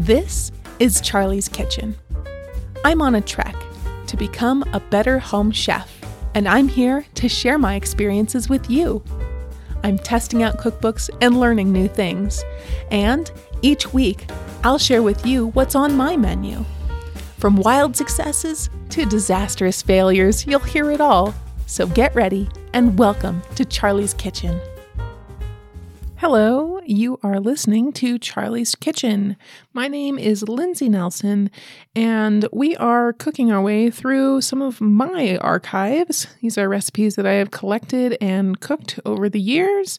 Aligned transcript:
This 0.00 0.50
is 0.78 1.02
Charlie's 1.02 1.46
Kitchen. 1.46 1.94
I'm 2.86 3.02
on 3.02 3.16
a 3.16 3.20
trek 3.20 3.54
to 4.06 4.16
become 4.16 4.64
a 4.72 4.80
better 4.80 5.18
home 5.18 5.50
chef, 5.50 5.94
and 6.34 6.48
I'm 6.48 6.68
here 6.68 7.04
to 7.16 7.28
share 7.28 7.58
my 7.58 7.74
experiences 7.74 8.48
with 8.48 8.70
you. 8.70 9.04
I'm 9.84 9.98
testing 9.98 10.42
out 10.42 10.56
cookbooks 10.56 11.10
and 11.20 11.38
learning 11.38 11.70
new 11.70 11.86
things. 11.86 12.42
And 12.90 13.30
each 13.60 13.92
week, 13.92 14.24
I'll 14.64 14.78
share 14.78 15.02
with 15.02 15.26
you 15.26 15.48
what's 15.48 15.74
on 15.74 15.94
my 15.98 16.16
menu. 16.16 16.64
From 17.36 17.56
wild 17.56 17.94
successes 17.94 18.70
to 18.88 19.04
disastrous 19.04 19.82
failures, 19.82 20.46
you'll 20.46 20.60
hear 20.60 20.90
it 20.92 21.02
all. 21.02 21.34
So 21.66 21.86
get 21.86 22.14
ready 22.14 22.48
and 22.72 22.98
welcome 22.98 23.42
to 23.54 23.66
Charlie's 23.66 24.14
Kitchen. 24.14 24.58
Hello, 26.20 26.78
you 26.84 27.18
are 27.22 27.40
listening 27.40 27.92
to 27.94 28.18
Charlie's 28.18 28.74
Kitchen. 28.74 29.38
My 29.72 29.88
name 29.88 30.18
is 30.18 30.46
Lindsay 30.46 30.90
Nelson, 30.90 31.50
and 31.96 32.46
we 32.52 32.76
are 32.76 33.14
cooking 33.14 33.50
our 33.50 33.62
way 33.62 33.90
through 33.90 34.42
some 34.42 34.60
of 34.60 34.82
my 34.82 35.38
archives. 35.38 36.26
These 36.42 36.58
are 36.58 36.68
recipes 36.68 37.16
that 37.16 37.24
I 37.24 37.32
have 37.36 37.52
collected 37.52 38.18
and 38.20 38.60
cooked 38.60 39.00
over 39.06 39.30
the 39.30 39.40
years. 39.40 39.98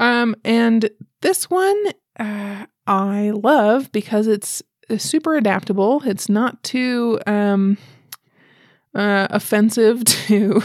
Um, 0.00 0.34
and 0.46 0.88
this 1.20 1.50
one 1.50 1.78
uh, 2.18 2.64
I 2.86 3.32
love 3.34 3.92
because 3.92 4.28
it's 4.28 4.62
super 4.96 5.36
adaptable. 5.36 6.00
It's 6.06 6.30
not 6.30 6.62
too. 6.62 7.20
Um, 7.26 7.76
uh, 8.94 9.28
offensive 9.30 10.04
to 10.04 10.62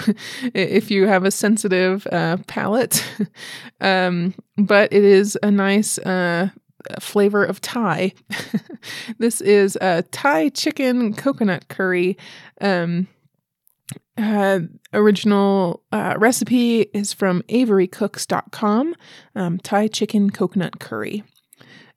if 0.54 0.92
you 0.92 1.08
have 1.08 1.26
a 1.26 1.32
sensitive 1.32 2.08
uh, 2.12 2.38
palate, 2.48 3.04
um, 3.82 4.34
but 4.58 4.92
it 4.92 5.04
is 5.04 5.38
a 5.44 5.52
nice 5.52 5.98
uh, 6.00 6.50
flavor 7.00 7.44
of 7.44 7.62
Thai. 7.62 8.14
this 9.18 9.42
is 9.42 9.78
a 9.82 10.04
Thai 10.12 10.50
chicken 10.50 11.14
coconut 11.14 11.68
curry. 11.68 12.18
Um, 12.62 13.08
uh, 14.18 14.62
original 14.94 15.84
uh, 15.92 16.16
recipe 16.18 16.82
is 16.94 17.12
from 17.12 17.42
averiecooks.com 17.44 18.96
um, 19.36 19.58
Thai 19.60 19.88
chicken 19.88 20.30
coconut 20.30 20.80
curry. 20.80 21.24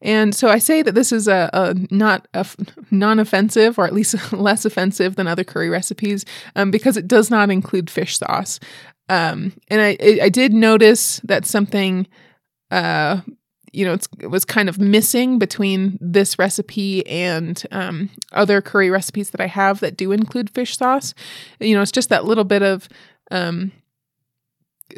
And 0.00 0.34
so 0.34 0.48
I 0.48 0.58
say 0.58 0.82
that 0.82 0.94
this 0.94 1.12
is 1.12 1.26
a, 1.26 1.50
a 1.52 1.74
not 1.90 2.28
a 2.34 2.46
non-offensive, 2.90 3.78
or 3.78 3.84
at 3.84 3.92
least 3.92 4.32
less 4.32 4.64
offensive 4.64 5.16
than 5.16 5.26
other 5.26 5.44
curry 5.44 5.68
recipes, 5.68 6.24
um, 6.56 6.70
because 6.70 6.96
it 6.96 7.08
does 7.08 7.30
not 7.30 7.50
include 7.50 7.90
fish 7.90 8.18
sauce. 8.18 8.60
Um, 9.08 9.52
and 9.68 9.80
I, 9.80 9.96
I 10.22 10.28
did 10.28 10.52
notice 10.52 11.20
that 11.24 11.46
something, 11.46 12.06
uh, 12.70 13.22
you 13.72 13.84
know, 13.84 13.96
it 14.20 14.28
was 14.28 14.44
kind 14.44 14.68
of 14.68 14.78
missing 14.78 15.38
between 15.38 15.98
this 16.00 16.38
recipe 16.38 17.06
and 17.06 17.62
um, 17.70 18.10
other 18.32 18.60
curry 18.60 18.90
recipes 18.90 19.30
that 19.30 19.40
I 19.40 19.46
have 19.46 19.80
that 19.80 19.96
do 19.96 20.12
include 20.12 20.50
fish 20.50 20.76
sauce. 20.76 21.14
You 21.58 21.74
know, 21.74 21.82
it's 21.82 21.92
just 21.92 22.10
that 22.10 22.24
little 22.24 22.44
bit 22.44 22.62
of 22.62 22.88
um, 23.30 23.72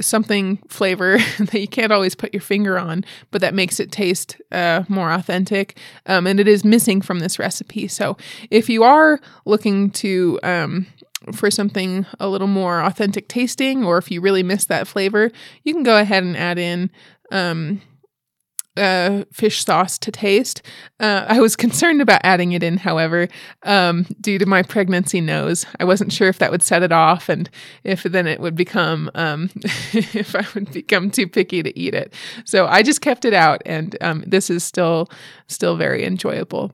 something 0.01 0.59
flavor 0.69 1.19
that 1.39 1.61
you 1.61 1.69
can't 1.69 1.93
always 1.93 2.15
put 2.15 2.33
your 2.33 2.41
finger 2.41 2.79
on, 2.79 3.05
but 3.31 3.41
that 3.41 3.55
makes 3.55 3.81
it 3.81 3.91
taste 3.91 4.41
uh, 4.53 4.85
more 4.89 5.11
authentic. 5.11 5.79
Um, 6.07 6.27
and 6.27 6.39
it 6.39 6.49
is 6.49 6.65
missing 6.65 7.01
from 7.01 7.21
this 7.21 7.39
recipe. 7.39 7.89
So 7.89 8.17
if 8.51 8.69
you 8.69 8.83
are 8.83 9.21
looking 9.45 9.91
to 9.93 10.39
um, 10.43 10.87
for 11.33 11.51
something 11.51 12.07
a 12.19 12.29
little 12.29 12.47
more 12.47 12.81
authentic 12.81 13.29
tasting, 13.29 13.85
or 13.85 13.99
if 13.99 14.11
you 14.11 14.21
really 14.21 14.43
miss 14.43 14.65
that 14.67 14.87
flavor, 14.87 15.31
you 15.65 15.75
can 15.75 15.83
go 15.83 15.99
ahead 15.99 16.23
and 16.23 16.37
add 16.37 16.59
in 16.59 16.91
um, 17.31 17.81
uh, 18.77 19.25
fish 19.33 19.65
sauce 19.65 19.99
to 19.99 20.11
taste. 20.11 20.63
Uh, 20.99 21.25
I 21.29 21.41
was 21.41 21.57
concerned 21.65 22.01
about 22.01 22.21
adding 22.25 22.53
it 22.53 22.63
in, 22.63 22.77
however, 22.77 23.29
um, 23.65 24.07
due 24.21 24.39
to 24.39 24.47
my 24.47 24.63
pregnancy 24.63 25.21
nose. 25.21 25.67
I 25.79 25.85
wasn't 25.85 26.13
sure 26.13 26.29
if 26.29 26.39
that 26.39 26.51
would 26.51 26.63
set 26.63 26.83
it 26.83 26.93
off 26.93 27.29
and 27.29 27.51
if 27.85 28.03
then 28.05 28.27
it 28.27 28.41
would 28.41 28.55
become, 28.55 29.11
um, 29.15 29.51
if 29.93 30.35
I 30.35 30.47
would 30.55 30.73
become 30.73 31.11
too 31.11 31.27
picky 31.27 31.63
to 31.63 31.79
eat 31.79 31.95
it. 31.95 32.13
So 32.45 32.67
I 32.67 32.83
just 32.83 33.01
kept 33.01 33.25
it 33.25 33.35
out, 33.35 33.63
and 33.67 33.97
um, 34.01 34.25
this 34.27 34.51
is 34.51 34.65
still, 34.65 35.09
still 35.47 35.77
very 35.77 36.05
enjoyable. 36.05 36.73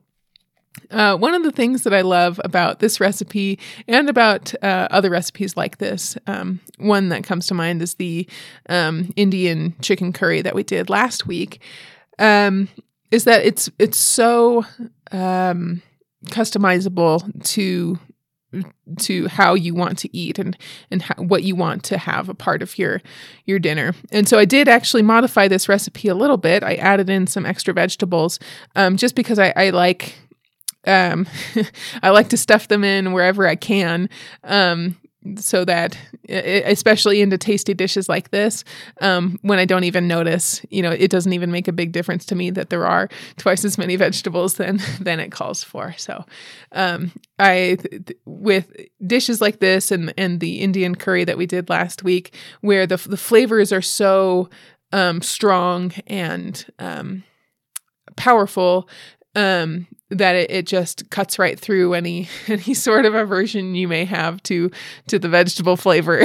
Uh, 0.91 1.17
one 1.17 1.33
of 1.33 1.43
the 1.43 1.51
things 1.51 1.83
that 1.83 1.93
I 1.93 2.01
love 2.01 2.39
about 2.43 2.79
this 2.79 2.99
recipe 2.99 3.59
and 3.87 4.09
about 4.09 4.53
uh, 4.63 4.87
other 4.91 5.09
recipes 5.09 5.57
like 5.57 5.77
this, 5.77 6.17
um, 6.27 6.59
one 6.77 7.09
that 7.09 7.23
comes 7.23 7.47
to 7.47 7.53
mind 7.53 7.81
is 7.81 7.95
the 7.95 8.27
um, 8.69 9.11
Indian 9.15 9.75
chicken 9.81 10.13
curry 10.13 10.41
that 10.41 10.55
we 10.55 10.63
did 10.63 10.89
last 10.89 11.27
week, 11.27 11.61
um, 12.19 12.67
is 13.11 13.23
that 13.25 13.45
it's 13.45 13.69
it's 13.79 13.97
so 13.97 14.65
um, 15.11 15.81
customizable 16.25 17.43
to 17.43 17.99
to 18.97 19.27
how 19.27 19.53
you 19.53 19.75
want 19.75 19.97
to 19.99 20.17
eat 20.17 20.39
and 20.39 20.57
and 20.89 21.01
how, 21.01 21.15
what 21.15 21.43
you 21.43 21.55
want 21.55 21.83
to 21.83 21.97
have 21.97 22.29
a 22.29 22.33
part 22.33 22.61
of 22.61 22.77
your 22.77 23.01
your 23.45 23.59
dinner. 23.59 23.93
And 24.11 24.27
so 24.27 24.39
I 24.39 24.45
did 24.45 24.67
actually 24.67 25.03
modify 25.03 25.47
this 25.47 25.67
recipe 25.67 26.07
a 26.07 26.15
little 26.15 26.37
bit. 26.37 26.63
I 26.63 26.75
added 26.75 27.09
in 27.09 27.27
some 27.27 27.45
extra 27.45 27.73
vegetables 27.73 28.39
um, 28.75 28.95
just 28.97 29.15
because 29.15 29.37
I, 29.37 29.53
I 29.55 29.69
like 29.71 30.15
um, 30.87 31.27
I 32.03 32.09
like 32.09 32.29
to 32.29 32.37
stuff 32.37 32.67
them 32.67 32.83
in 32.83 33.11
wherever 33.11 33.47
I 33.47 33.55
can. 33.55 34.09
Um, 34.43 34.97
so 35.35 35.65
that 35.65 35.97
especially 36.29 37.21
into 37.21 37.37
tasty 37.37 37.73
dishes 37.73 38.07
like 38.07 38.31
this 38.31 38.63
um, 39.01 39.37
when 39.41 39.59
i 39.59 39.65
don't 39.65 39.83
even 39.83 40.07
notice 40.07 40.61
you 40.69 40.81
know 40.81 40.91
it 40.91 41.09
doesn't 41.09 41.33
even 41.33 41.51
make 41.51 41.67
a 41.67 41.73
big 41.73 41.91
difference 41.91 42.25
to 42.25 42.35
me 42.35 42.49
that 42.49 42.69
there 42.69 42.85
are 42.85 43.09
twice 43.37 43.65
as 43.65 43.77
many 43.77 43.95
vegetables 43.95 44.55
than 44.55 44.79
than 45.01 45.19
it 45.19 45.31
calls 45.31 45.63
for 45.63 45.93
so 45.97 46.23
um, 46.71 47.11
i 47.39 47.77
with 48.25 48.71
dishes 49.05 49.41
like 49.41 49.59
this 49.59 49.91
and 49.91 50.13
and 50.17 50.39
the 50.39 50.61
indian 50.61 50.95
curry 50.95 51.23
that 51.23 51.37
we 51.37 51.45
did 51.45 51.69
last 51.69 52.03
week 52.03 52.33
where 52.61 52.87
the, 52.87 52.97
the 52.97 53.17
flavors 53.17 53.73
are 53.73 53.81
so 53.81 54.49
um, 54.93 55.21
strong 55.21 55.91
and 56.07 56.65
um, 56.79 57.23
powerful 58.15 58.87
um, 59.35 59.85
that 60.09 60.35
it, 60.35 60.51
it 60.51 60.65
just 60.65 61.09
cuts 61.09 61.37
right 61.37 61.59
through 61.59 61.93
any 61.93 62.27
any 62.47 62.73
sort 62.73 63.05
of 63.05 63.15
aversion 63.15 63.75
you 63.75 63.87
may 63.87 64.05
have 64.05 64.41
to 64.43 64.71
to 65.07 65.19
the 65.19 65.29
vegetable 65.29 65.77
flavor. 65.77 66.23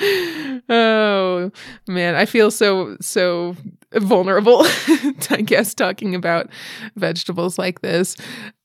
oh 0.68 1.50
man, 1.86 2.14
I 2.14 2.24
feel 2.24 2.50
so 2.50 2.96
so 3.00 3.56
vulnerable, 3.92 4.62
I 5.30 5.42
guess, 5.42 5.74
talking 5.74 6.14
about 6.14 6.48
vegetables 6.96 7.58
like 7.58 7.80
this 7.80 8.16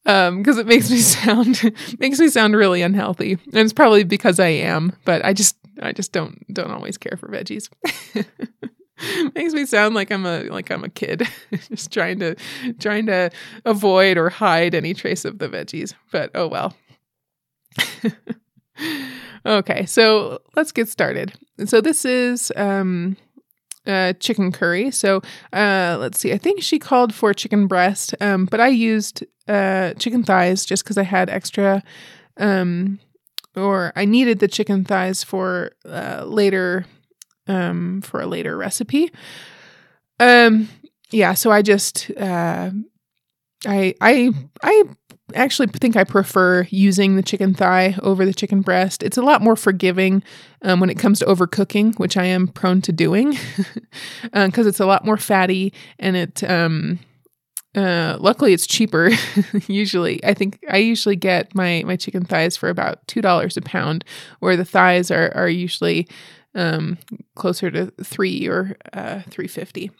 um 0.05 0.39
because 0.39 0.57
it 0.57 0.67
makes 0.67 0.91
me 0.91 0.97
sound 0.97 1.73
makes 1.99 2.19
me 2.19 2.27
sound 2.27 2.55
really 2.55 2.81
unhealthy. 2.81 3.33
And 3.33 3.57
it's 3.57 3.71
probably 3.73 4.03
because 4.03 4.39
i 4.39 4.47
am 4.47 4.91
but 5.05 5.23
i 5.23 5.31
just 5.31 5.55
i 5.81 5.93
just 5.93 6.11
don't 6.11 6.43
don't 6.53 6.71
always 6.71 6.97
care 6.97 7.15
for 7.15 7.29
veggies 7.29 7.69
makes 9.35 9.53
me 9.53 9.65
sound 9.65 9.95
like 9.95 10.11
I'm 10.11 10.25
a 10.25 10.43
like 10.43 10.71
I'm 10.71 10.83
a 10.83 10.89
kid, 10.89 11.27
just 11.69 11.91
trying 11.91 12.19
to 12.19 12.35
trying 12.79 13.05
to 13.07 13.29
avoid 13.65 14.17
or 14.17 14.29
hide 14.29 14.75
any 14.75 14.93
trace 14.93 15.25
of 15.25 15.39
the 15.39 15.49
veggies. 15.49 15.93
But 16.11 16.31
oh 16.35 16.47
well. 16.47 16.75
okay, 19.45 19.85
so 19.85 20.41
let's 20.55 20.71
get 20.71 20.89
started. 20.89 21.33
So 21.65 21.81
this 21.81 22.05
is 22.05 22.51
um 22.55 23.17
uh, 23.85 24.13
chicken 24.13 24.51
curry. 24.51 24.91
So 24.91 25.21
uh, 25.51 25.97
let's 25.99 26.19
see. 26.19 26.31
I 26.31 26.37
think 26.37 26.61
she 26.63 26.79
called 26.79 27.13
for 27.13 27.33
chicken 27.33 27.67
breast, 27.67 28.15
um, 28.21 28.45
but 28.45 28.59
I 28.59 28.67
used 28.67 29.25
uh, 29.47 29.93
chicken 29.95 30.23
thighs 30.23 30.65
just 30.65 30.83
because 30.83 30.97
I 30.97 31.03
had 31.03 31.29
extra, 31.29 31.83
um, 32.37 32.99
or 33.55 33.91
I 33.95 34.05
needed 34.05 34.39
the 34.39 34.47
chicken 34.47 34.85
thighs 34.85 35.23
for 35.23 35.71
uh, 35.85 36.23
later 36.25 36.85
um, 37.47 38.01
for 38.01 38.21
a 38.21 38.27
later 38.27 38.57
recipe. 38.57 39.11
Um, 40.19 40.69
yeah, 41.11 41.33
so 41.33 41.51
I 41.51 41.61
just 41.61 42.11
uh, 42.17 42.71
I 43.65 43.95
I 44.01 44.31
I 44.61 44.83
actually 45.35 45.67
think 45.67 45.95
I 45.95 46.03
prefer 46.03 46.67
using 46.69 47.15
the 47.15 47.23
chicken 47.23 47.53
thigh 47.53 47.95
over 48.01 48.25
the 48.25 48.33
chicken 48.33 48.61
breast. 48.61 49.03
It's 49.03 49.17
a 49.17 49.21
lot 49.21 49.41
more 49.41 49.55
forgiving 49.55 50.23
um, 50.61 50.79
when 50.79 50.89
it 50.89 50.97
comes 50.99 51.19
to 51.19 51.25
overcooking, 51.25 51.97
which 51.99 52.17
I 52.17 52.25
am 52.25 52.47
prone 52.47 52.81
to 52.81 52.91
doing, 52.91 53.37
because 54.31 54.65
uh, 54.65 54.69
it's 54.69 54.79
a 54.79 54.85
lot 54.85 55.05
more 55.05 55.17
fatty 55.17 55.73
and 55.99 56.15
it. 56.15 56.43
Um, 56.43 56.99
uh, 57.75 58.17
luckily, 58.19 58.53
it's 58.53 58.67
cheaper. 58.67 59.09
usually, 59.67 60.23
I 60.23 60.35
think 60.35 60.59
I 60.69 60.77
usually 60.77 61.15
get 61.15 61.55
my 61.55 61.83
my 61.85 61.95
chicken 61.95 62.23
thighs 62.23 62.55
for 62.55 62.69
about 62.69 63.07
two 63.07 63.21
dollars 63.21 63.57
a 63.57 63.61
pound, 63.61 64.05
where 64.39 64.55
the 64.55 64.65
thighs 64.65 65.09
are 65.09 65.31
are 65.35 65.49
usually 65.49 66.07
um, 66.55 66.97
closer 67.35 67.71
to 67.71 67.91
three 68.03 68.47
or 68.47 68.77
uh, 68.93 69.21
three 69.29 69.47
fifty. 69.47 69.91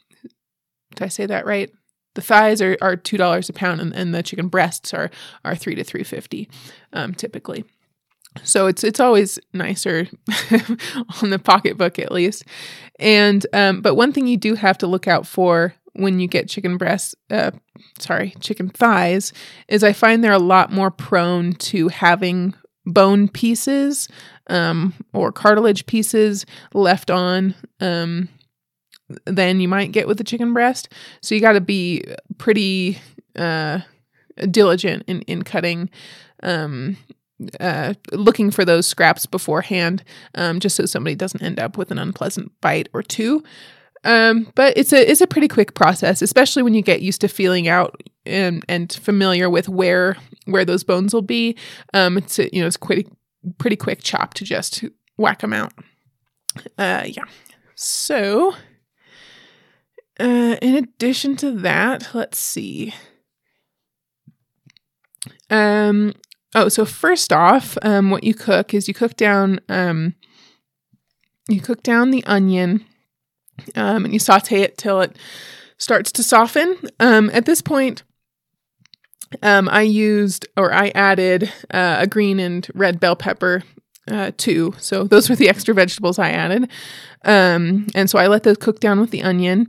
Did 0.95 1.03
I 1.03 1.07
say 1.07 1.25
that 1.25 1.45
right? 1.45 1.71
The 2.15 2.21
thighs 2.21 2.61
are, 2.61 2.77
are 2.81 2.95
two 2.95 3.17
dollars 3.17 3.49
a 3.49 3.53
pound, 3.53 3.81
and, 3.81 3.93
and 3.93 4.13
the 4.13 4.23
chicken 4.23 4.47
breasts 4.47 4.93
are 4.93 5.09
are 5.43 5.55
three 5.55 5.75
to 5.75 5.83
three 5.83 6.03
fifty, 6.03 6.49
um, 6.93 7.13
typically. 7.13 7.65
So 8.43 8.67
it's 8.67 8.83
it's 8.83 8.99
always 8.99 9.39
nicer 9.53 10.07
on 11.21 11.29
the 11.29 11.39
pocketbook 11.39 11.99
at 11.99 12.11
least. 12.11 12.45
And 12.99 13.45
um, 13.53 13.81
but 13.81 13.95
one 13.95 14.11
thing 14.11 14.27
you 14.27 14.37
do 14.37 14.55
have 14.55 14.77
to 14.79 14.87
look 14.87 15.07
out 15.07 15.27
for 15.27 15.73
when 15.93 16.19
you 16.19 16.27
get 16.27 16.49
chicken 16.49 16.77
breasts, 16.77 17.13
uh, 17.29 17.51
sorry, 17.99 18.33
chicken 18.39 18.69
thighs, 18.69 19.31
is 19.67 19.83
I 19.83 19.93
find 19.93 20.23
they're 20.23 20.31
a 20.31 20.39
lot 20.39 20.71
more 20.71 20.89
prone 20.89 21.53
to 21.53 21.87
having 21.89 22.55
bone 22.85 23.27
pieces 23.29 24.09
um, 24.47 24.93
or 25.13 25.31
cartilage 25.31 25.85
pieces 25.85 26.45
left 26.73 27.09
on 27.09 27.55
um, 27.79 28.29
than 29.25 29.59
you 29.59 29.67
might 29.67 29.91
get 29.91 30.07
with 30.07 30.19
a 30.19 30.23
chicken 30.23 30.53
breast. 30.53 30.89
So 31.21 31.35
you 31.35 31.41
got 31.41 31.53
to 31.53 31.61
be 31.61 32.03
pretty 32.37 32.99
uh, 33.35 33.79
diligent 34.49 35.03
in 35.07 35.21
in 35.23 35.43
cutting. 35.43 35.89
Um, 36.41 36.97
uh, 37.59 37.93
looking 38.11 38.51
for 38.51 38.63
those 38.63 38.87
scraps 38.87 39.25
beforehand, 39.25 40.03
um, 40.35 40.59
just 40.59 40.75
so 40.75 40.85
somebody 40.85 41.15
doesn't 41.15 41.41
end 41.41 41.59
up 41.59 41.77
with 41.77 41.91
an 41.91 41.97
unpleasant 41.97 42.51
bite 42.61 42.87
or 42.93 43.01
two. 43.01 43.43
Um, 44.05 44.51
but 44.55 44.77
it's 44.77 44.91
a 44.91 45.09
it's 45.09 45.21
a 45.21 45.27
pretty 45.27 45.47
quick 45.47 45.73
process, 45.73 46.21
especially 46.21 46.63
when 46.63 46.73
you 46.73 46.81
get 46.81 47.01
used 47.01 47.21
to 47.21 47.27
feeling 47.27 47.67
out 47.67 48.01
and 48.25 48.63
and 48.67 48.91
familiar 48.91 49.49
with 49.49 49.69
where 49.69 50.17
where 50.45 50.65
those 50.65 50.83
bones 50.83 51.13
will 51.13 51.21
be. 51.21 51.57
Um, 51.93 52.17
it's 52.17 52.39
a, 52.39 52.53
you 52.53 52.61
know 52.61 52.67
it's 52.67 52.77
quite 52.77 53.07
pretty 53.57 53.75
quick 53.75 54.01
chop 54.01 54.33
to 54.35 54.43
just 54.43 54.83
whack 55.17 55.41
them 55.41 55.53
out. 55.53 55.73
Uh, 56.77 57.03
yeah. 57.05 57.23
So, 57.75 58.53
uh, 60.19 60.55
in 60.61 60.75
addition 60.75 61.35
to 61.37 61.51
that, 61.59 62.09
let's 62.13 62.39
see. 62.39 62.93
Um. 65.49 66.13
Oh, 66.55 66.69
so 66.69 66.85
first 66.85 67.33
off, 67.33 67.79
um, 67.81 68.11
what 68.11 68.23
you 68.23 68.35
cook 68.35 68.75
is 68.75 68.87
you 68.87 68.93
cook 68.93 69.17
down 69.17 69.59
um, 69.69 70.13
you 71.47 71.61
cook 71.61 71.83
down 71.83 72.11
the 72.11 72.23
onion 72.25 72.85
um, 73.75 74.05
and 74.05 74.13
you 74.13 74.19
saute 74.19 74.61
it 74.61 74.77
till 74.77 75.01
it 75.01 75.17
starts 75.77 76.11
to 76.13 76.23
soften. 76.23 76.77
Um, 76.99 77.29
at 77.33 77.45
this 77.45 77.61
point, 77.61 78.03
um, 79.41 79.69
I 79.69 79.81
used 79.81 80.47
or 80.57 80.73
I 80.73 80.91
added 80.95 81.51
uh, 81.71 81.97
a 81.99 82.07
green 82.07 82.39
and 82.39 82.67
red 82.73 82.99
bell 82.99 83.15
pepper 83.15 83.63
uh, 84.09 84.31
too. 84.37 84.73
So 84.77 85.03
those 85.05 85.29
were 85.29 85.35
the 85.35 85.49
extra 85.49 85.73
vegetables 85.73 86.19
I 86.19 86.31
added. 86.31 86.69
Um, 87.25 87.87
and 87.95 88.09
so 88.09 88.19
I 88.19 88.27
let 88.27 88.43
those 88.43 88.57
cook 88.57 88.79
down 88.79 88.99
with 88.99 89.11
the 89.11 89.23
onion. 89.23 89.67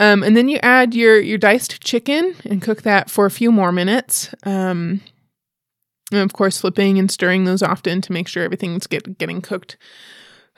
Um, 0.00 0.22
and 0.22 0.36
then 0.36 0.48
you 0.48 0.58
add 0.62 0.94
your, 0.94 1.20
your 1.20 1.38
diced 1.38 1.82
chicken 1.82 2.34
and 2.44 2.60
cook 2.60 2.82
that 2.82 3.10
for 3.10 3.26
a 3.26 3.30
few 3.30 3.52
more 3.52 3.72
minutes. 3.72 4.34
Um, 4.44 5.00
and 6.12 6.20
of 6.20 6.32
course, 6.32 6.60
flipping 6.60 6.98
and 6.98 7.10
stirring 7.10 7.44
those 7.44 7.62
often 7.62 8.00
to 8.02 8.12
make 8.12 8.28
sure 8.28 8.42
everything's 8.42 8.86
get, 8.86 9.18
getting 9.18 9.40
cooked 9.40 9.76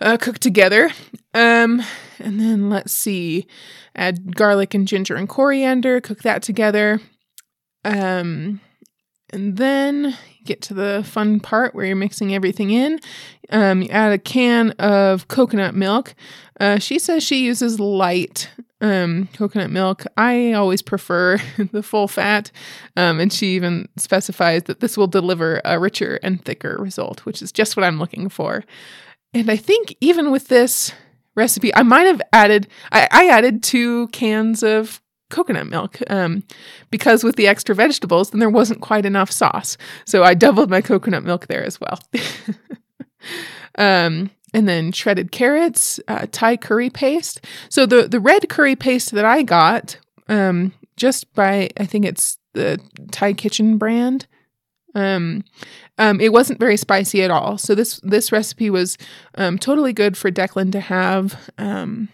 uh, 0.01 0.17
cooked 0.17 0.43
together. 0.43 0.91
Um, 1.35 1.83
and 2.19 2.41
then 2.41 2.71
let's 2.71 2.93
see, 2.93 3.47
add 3.95 4.37
garlic 4.37 4.75
and 4.75 4.87
ginger 4.87 5.17
and 5.17 5.29
coriander, 5.29 6.01
cook 6.01 6.23
that 6.23 6.43
together. 6.43 7.01
Um, 7.89 8.61
and 9.31 9.57
then 9.57 10.17
get 10.45 10.63
to 10.63 10.75
the 10.75 11.05
fun 11.07 11.41
part 11.41 11.75
where 11.75 11.85
you're 11.85 11.97
mixing 11.97 12.35
everything 12.35 12.71
in. 12.71 12.99
Um, 13.51 13.83
you 13.83 13.89
add 13.91 14.13
a 14.13 14.19
can 14.19 14.71
of 14.73 15.29
coconut 15.29 15.75
milk. 15.75 16.15
Uh, 16.59 16.79
she 16.79 16.99
says 16.99 17.23
she 17.23 17.45
uses 17.45 17.79
light 17.79 18.51
um, 18.81 19.29
coconut 19.35 19.71
milk. 19.71 20.05
I 20.17 20.53
always 20.53 20.83
prefer 20.83 21.39
the 21.73 21.83
full 21.83 22.09
fat, 22.09 22.51
um, 22.97 23.21
and 23.21 23.33
she 23.33 23.49
even 23.49 23.89
specifies 23.97 24.65
that 24.65 24.81
this 24.81 24.97
will 24.97 25.07
deliver 25.07 25.61
a 25.65 25.79
richer 25.79 26.19
and 26.23 26.43
thicker 26.45 26.77
result, 26.79 27.25
which 27.27 27.43
is 27.43 27.53
just 27.53 27.77
what 27.77 27.85
I'm 27.85 27.99
looking 27.99 28.29
for. 28.29 28.65
And 29.35 29.51
I 29.51 29.57
think 29.57 29.95
even 30.01 30.31
with 30.31 30.49
this 30.49 30.93
recipe, 31.35 31.75
I 31.75 31.83
might 31.83 32.07
have 32.07 32.23
added, 32.33 32.69
I, 32.91 33.09
I 33.11 33.29
added 33.29 33.63
two 33.63 34.09
cans 34.09 34.63
of 34.63 35.03
coconut 35.31 35.67
milk 35.67 35.99
um, 36.09 36.43
because 36.91 37.25
with 37.25 37.37
the 37.37 37.47
extra 37.47 37.75
vegetables, 37.75 38.31
then 38.31 38.41
there 38.41 38.51
wasn't 38.51 38.81
quite 38.81 39.05
enough 39.05 39.31
sauce. 39.31 39.77
So 40.05 40.23
I 40.23 40.35
doubled 40.35 40.71
my 40.71 40.81
coconut 40.81 41.25
milk 41.25 41.47
there 41.47 41.65
as 41.65 41.81
well. 41.81 41.99
um, 43.79 44.31
and 44.55 44.69
then 44.69 44.93
shredded 44.93 45.31
carrots, 45.31 46.01
uh, 46.09 46.27
Thai 46.33 46.57
curry 46.57 46.91
paste. 46.91 47.45
So 47.69 47.87
the, 47.87 48.09
the 48.09 48.21
red 48.21 48.49
curry 48.49 48.77
paste 48.77 49.13
that 49.13 49.25
I 49.25 49.43
got 49.43 49.99
um, 50.29 50.73
just 50.97 51.33
by, 51.35 51.71
I 51.79 51.87
think 51.87 52.05
it's 52.05 52.39
the 52.55 52.81
Thai 53.11 53.35
Kitchen 53.35 53.79
brand. 53.79 54.27
Um, 54.95 55.45
um, 55.99 56.21
it 56.21 56.33
wasn't 56.33 56.59
very 56.59 56.77
spicy 56.77 57.23
at 57.23 57.31
all. 57.31 57.59
So 57.59 57.75
this 57.75 58.01
this 58.03 58.33
recipe 58.33 58.71
was 58.71 58.97
um, 59.37 59.59
totally 59.59 59.93
good 59.93 60.17
for 60.17 60.31
Declan 60.31 60.73
to 60.73 60.81
have. 60.81 61.51
Um, 61.59 62.09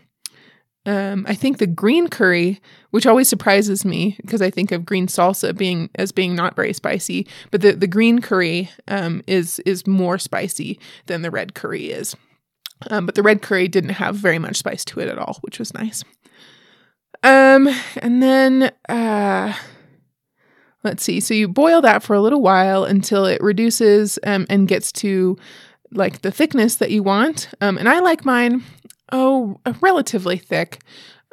um, 0.86 1.24
I 1.28 1.34
think 1.34 1.58
the 1.58 1.66
green 1.66 2.08
curry, 2.08 2.60
which 2.90 3.06
always 3.06 3.28
surprises 3.28 3.84
me 3.84 4.16
because 4.20 4.42
I 4.42 4.50
think 4.50 4.70
of 4.70 4.84
green 4.84 5.06
salsa 5.06 5.56
being 5.56 5.90
as 5.94 6.12
being 6.12 6.34
not 6.34 6.56
very 6.56 6.72
spicy, 6.72 7.26
but 7.50 7.60
the, 7.60 7.72
the 7.72 7.86
green 7.86 8.20
curry 8.20 8.70
um, 8.88 9.22
is 9.26 9.60
is 9.60 9.86
more 9.86 10.18
spicy 10.18 10.78
than 11.06 11.22
the 11.22 11.30
red 11.30 11.54
curry 11.54 11.90
is. 11.90 12.14
Um, 12.90 13.06
but 13.06 13.14
the 13.14 13.22
red 13.22 13.40
curry 13.40 13.66
didn't 13.68 13.90
have 13.90 14.16
very 14.16 14.38
much 14.38 14.56
spice 14.56 14.84
to 14.86 15.00
it 15.00 15.08
at 15.08 15.18
all, 15.18 15.38
which 15.40 15.58
was 15.58 15.72
nice. 15.72 16.04
Um, 17.22 17.68
and 18.02 18.22
then 18.22 18.72
uh, 18.88 19.54
Let's 20.84 21.02
see. 21.02 21.18
So 21.18 21.32
you 21.32 21.48
boil 21.48 21.80
that 21.80 22.02
for 22.02 22.14
a 22.14 22.20
little 22.20 22.42
while 22.42 22.84
until 22.84 23.24
it 23.24 23.42
reduces 23.42 24.18
um, 24.24 24.46
and 24.50 24.68
gets 24.68 24.92
to 24.92 25.38
like 25.90 26.20
the 26.20 26.30
thickness 26.30 26.76
that 26.76 26.90
you 26.90 27.02
want. 27.02 27.48
Um, 27.62 27.78
and 27.78 27.88
I 27.88 28.00
like 28.00 28.26
mine, 28.26 28.62
oh, 29.12 29.60
relatively 29.80 30.38
thick. 30.38 30.80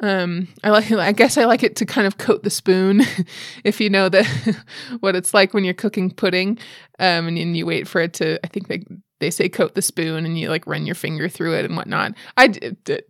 Um, 0.02 0.48
I 0.64 0.70
like. 0.70 0.90
I 0.92 1.12
guess 1.12 1.38
I 1.38 1.44
like 1.44 1.62
it 1.62 1.76
to 1.76 1.86
kind 1.86 2.06
of 2.06 2.18
coat 2.18 2.42
the 2.42 2.50
spoon, 2.50 3.02
if 3.64 3.80
you 3.80 3.88
know 3.88 4.08
that 4.08 4.26
what 5.00 5.16
it's 5.16 5.32
like 5.32 5.54
when 5.54 5.64
you're 5.64 5.74
cooking 5.74 6.10
pudding, 6.10 6.58
um, 6.98 7.28
and, 7.28 7.38
and 7.38 7.56
you 7.56 7.64
wait 7.64 7.88
for 7.88 8.00
it 8.00 8.12
to. 8.14 8.44
I 8.44 8.48
think 8.48 8.68
they 8.68 8.84
they 9.20 9.30
say 9.30 9.48
coat 9.48 9.74
the 9.74 9.82
spoon, 9.82 10.26
and 10.26 10.38
you 10.38 10.48
like 10.48 10.66
run 10.66 10.86
your 10.86 10.96
finger 10.96 11.28
through 11.28 11.54
it 11.54 11.64
and 11.64 11.76
whatnot. 11.76 12.14
I 12.36 12.52
it, 12.60 13.08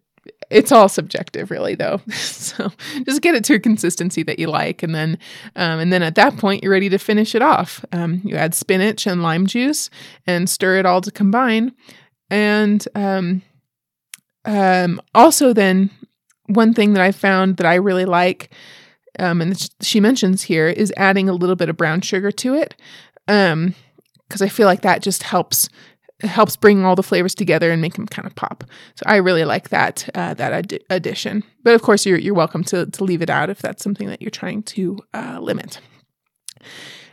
it's 0.50 0.70
all 0.70 0.88
subjective 0.88 1.50
really 1.50 1.74
though 1.74 2.00
so 2.12 2.70
just 3.04 3.22
get 3.22 3.34
it 3.34 3.42
to 3.42 3.54
a 3.54 3.58
consistency 3.58 4.22
that 4.22 4.38
you 4.38 4.46
like 4.46 4.80
and 4.80 4.94
then 4.94 5.18
um, 5.56 5.80
and 5.80 5.92
then 5.92 6.00
at 6.00 6.14
that 6.14 6.36
point 6.36 6.62
you're 6.62 6.70
ready 6.70 6.88
to 6.88 6.98
finish 6.98 7.34
it 7.34 7.42
off 7.42 7.84
um, 7.90 8.20
you 8.22 8.36
add 8.36 8.54
spinach 8.54 9.04
and 9.04 9.20
lime 9.20 9.48
juice 9.48 9.90
and 10.24 10.48
stir 10.48 10.78
it 10.78 10.86
all 10.86 11.00
to 11.00 11.10
combine 11.10 11.72
and 12.30 12.86
um, 14.44 15.00
also 15.14 15.52
then 15.52 15.90
one 16.46 16.74
thing 16.74 16.92
that 16.92 17.02
i 17.02 17.12
found 17.12 17.56
that 17.56 17.66
i 17.66 17.74
really 17.74 18.04
like 18.04 18.52
um, 19.18 19.42
and 19.42 19.70
she 19.80 20.00
mentions 20.00 20.42
here 20.42 20.68
is 20.68 20.92
adding 20.96 21.28
a 21.28 21.34
little 21.34 21.56
bit 21.56 21.68
of 21.68 21.76
brown 21.76 22.00
sugar 22.00 22.30
to 22.30 22.54
it 22.54 22.74
because 23.26 23.52
um, 23.52 23.74
i 24.40 24.48
feel 24.48 24.66
like 24.66 24.82
that 24.82 25.02
just 25.02 25.22
helps 25.22 25.68
helps 26.26 26.56
bring 26.56 26.84
all 26.84 26.96
the 26.96 27.02
flavors 27.02 27.34
together 27.34 27.70
and 27.70 27.82
make 27.82 27.94
them 27.94 28.06
kind 28.06 28.26
of 28.26 28.34
pop. 28.34 28.64
So 28.94 29.04
I 29.06 29.16
really 29.16 29.44
like 29.44 29.70
that 29.70 30.08
uh, 30.14 30.34
that 30.34 30.52
ad- 30.52 30.80
addition. 30.90 31.44
But 31.62 31.74
of 31.74 31.82
course, 31.82 32.06
you're 32.06 32.18
you're 32.18 32.34
welcome 32.34 32.64
to 32.64 32.86
to 32.86 33.04
leave 33.04 33.22
it 33.22 33.30
out 33.30 33.50
if 33.50 33.60
that's 33.60 33.82
something 33.82 34.08
that 34.08 34.22
you're 34.22 34.30
trying 34.30 34.62
to 34.64 34.98
uh, 35.14 35.38
limit. 35.40 35.80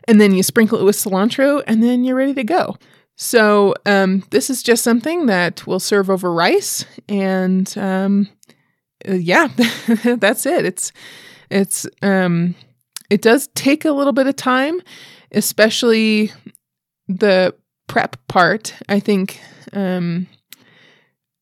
And 0.08 0.20
then 0.20 0.34
you 0.34 0.44
sprinkle 0.44 0.80
it 0.80 0.84
with 0.84 0.96
cilantro, 0.96 1.64
and 1.68 1.84
then 1.84 2.04
you're 2.04 2.16
ready 2.16 2.34
to 2.34 2.44
go. 2.44 2.78
So 3.22 3.74
um, 3.86 4.24
this 4.30 4.50
is 4.50 4.64
just 4.64 4.82
something 4.82 5.26
that 5.26 5.68
will 5.68 5.82
serve 5.82 6.10
over 6.10 6.32
rice, 6.32 6.86
and 7.10 7.72
um, 7.78 8.30
uh, 9.08 9.16
yeah, 9.16 9.50
that's 10.06 10.46
it. 10.46 10.64
It's 10.64 10.94
it's 11.50 11.86
um, 12.02 12.56
it 13.10 13.22
does 13.22 13.50
take 13.56 13.84
a 13.84 13.92
little 13.92 14.14
bit 14.14 14.28
of 14.28 14.38
time, 14.38 14.82
especially 15.34 16.32
the 17.10 17.54
prep 17.88 18.16
part, 18.30 18.74
I 18.88 19.02
think 19.02 19.42
um, 19.74 20.26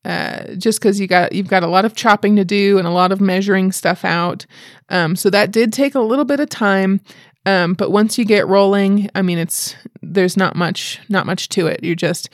uh, 0.03 0.55
just 0.55 0.79
because 0.79 0.99
you 0.99 1.05
got 1.05 1.33
you've 1.33 1.47
got 1.47 1.61
a 1.61 1.67
lot 1.67 1.85
of 1.85 1.95
chopping 1.95 2.37
to 2.37 2.43
do 2.43 2.79
and 2.79 2.87
a 2.87 2.91
lot 2.91 3.11
of 3.11 3.21
measuring 3.21 3.71
stuff 3.71 4.03
out, 4.03 4.47
um, 4.89 5.15
so 5.15 5.29
that 5.29 5.51
did 5.51 5.71
take 5.71 5.93
a 5.93 5.99
little 5.99 6.25
bit 6.25 6.39
of 6.39 6.49
time. 6.49 7.01
Um, 7.45 7.75
but 7.75 7.91
once 7.91 8.17
you 8.17 8.25
get 8.25 8.47
rolling, 8.47 9.09
I 9.13 9.21
mean, 9.21 9.37
it's 9.37 9.75
there's 10.13 10.37
not 10.37 10.55
much 10.55 10.99
not 11.09 11.25
much 11.25 11.49
to 11.49 11.67
it. 11.67 11.83
You're 11.83 11.95
just 11.95 12.29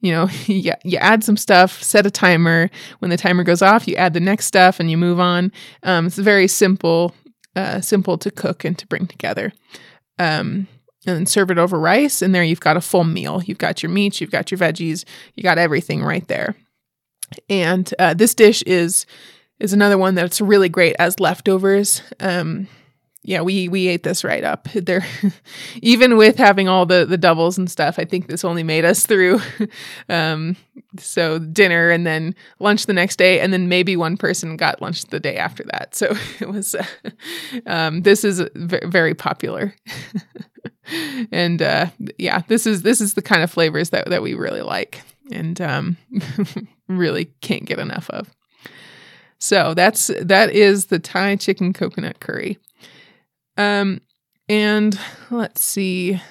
you 0.00 0.12
know 0.12 0.28
you, 0.46 0.72
you 0.84 0.98
add 0.98 1.24
some 1.24 1.36
stuff 1.36 1.82
set 1.82 2.06
a 2.06 2.10
timer 2.10 2.70
when 3.00 3.10
the 3.10 3.16
timer 3.16 3.42
goes 3.42 3.62
off 3.62 3.88
you 3.88 3.96
add 3.96 4.14
the 4.14 4.20
next 4.20 4.46
stuff 4.46 4.78
and 4.78 4.90
you 4.92 4.96
move 4.96 5.18
on 5.18 5.50
um, 5.82 6.06
it's 6.06 6.16
very 6.16 6.46
simple 6.46 7.12
uh, 7.56 7.80
simple 7.80 8.16
to 8.16 8.30
cook 8.30 8.64
and 8.64 8.78
to 8.78 8.86
bring 8.86 9.06
together 9.08 9.52
um, 10.18 10.68
and 11.06 11.28
serve 11.28 11.50
it 11.50 11.58
over 11.58 11.78
rice. 11.78 12.22
And 12.22 12.34
there 12.34 12.44
you've 12.44 12.60
got 12.60 12.76
a 12.76 12.80
full 12.80 13.04
meal. 13.04 13.42
You've 13.44 13.58
got 13.58 13.82
your 13.82 13.90
meat, 13.90 14.20
you've 14.20 14.30
got 14.30 14.50
your 14.50 14.58
veggies, 14.58 15.04
you 15.34 15.42
got 15.42 15.58
everything 15.58 16.02
right 16.02 16.26
there. 16.28 16.54
And 17.48 17.92
uh, 17.98 18.14
this 18.14 18.34
dish 18.34 18.62
is 18.62 19.06
is 19.58 19.72
another 19.72 19.98
one 19.98 20.14
that's 20.14 20.40
really 20.40 20.68
great 20.68 20.94
as 21.00 21.18
leftovers. 21.18 22.00
Um, 22.20 22.68
yeah, 23.24 23.40
we 23.40 23.68
we 23.68 23.88
ate 23.88 24.04
this 24.04 24.24
right 24.24 24.44
up. 24.44 24.68
There, 24.88 25.04
even 25.82 26.16
with 26.16 26.36
having 26.36 26.68
all 26.68 26.86
the 26.86 27.04
the 27.04 27.18
doubles 27.18 27.58
and 27.58 27.70
stuff, 27.70 27.98
I 27.98 28.04
think 28.04 28.28
this 28.28 28.44
only 28.44 28.62
made 28.62 28.84
us 28.84 29.04
through. 29.06 29.40
um, 30.08 30.56
so 30.98 31.38
dinner 31.38 31.90
and 31.90 32.06
then 32.06 32.34
lunch 32.60 32.86
the 32.86 32.92
next 32.92 33.16
day, 33.16 33.40
and 33.40 33.52
then 33.52 33.68
maybe 33.68 33.96
one 33.96 34.16
person 34.16 34.56
got 34.56 34.80
lunch 34.80 35.04
the 35.06 35.20
day 35.20 35.36
after 35.36 35.64
that. 35.64 35.94
So 35.94 36.14
it 36.40 36.48
was. 36.48 36.74
Uh, 36.74 36.84
um, 37.66 38.02
this 38.02 38.24
is 38.24 38.40
v- 38.54 38.80
very 38.84 39.14
popular, 39.14 39.74
and 41.32 41.60
uh, 41.60 41.86
yeah, 42.18 42.42
this 42.48 42.66
is 42.66 42.82
this 42.82 43.00
is 43.00 43.14
the 43.14 43.22
kind 43.22 43.42
of 43.42 43.50
flavors 43.50 43.90
that 43.90 44.08
that 44.08 44.22
we 44.22 44.34
really 44.34 44.62
like, 44.62 45.02
and 45.32 45.60
um, 45.60 45.96
really 46.88 47.26
can't 47.40 47.64
get 47.66 47.78
enough 47.78 48.08
of. 48.10 48.30
So 49.38 49.74
that's 49.74 50.10
that 50.20 50.50
is 50.50 50.86
the 50.86 50.98
Thai 50.98 51.36
chicken 51.36 51.72
coconut 51.72 52.20
curry. 52.20 52.58
Um, 53.58 54.00
and 54.48 54.98
let's 55.30 55.62
see. 55.62 56.22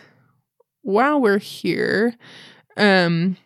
While 0.82 1.22
we're 1.22 1.38
here, 1.38 2.16
um, 2.78 3.38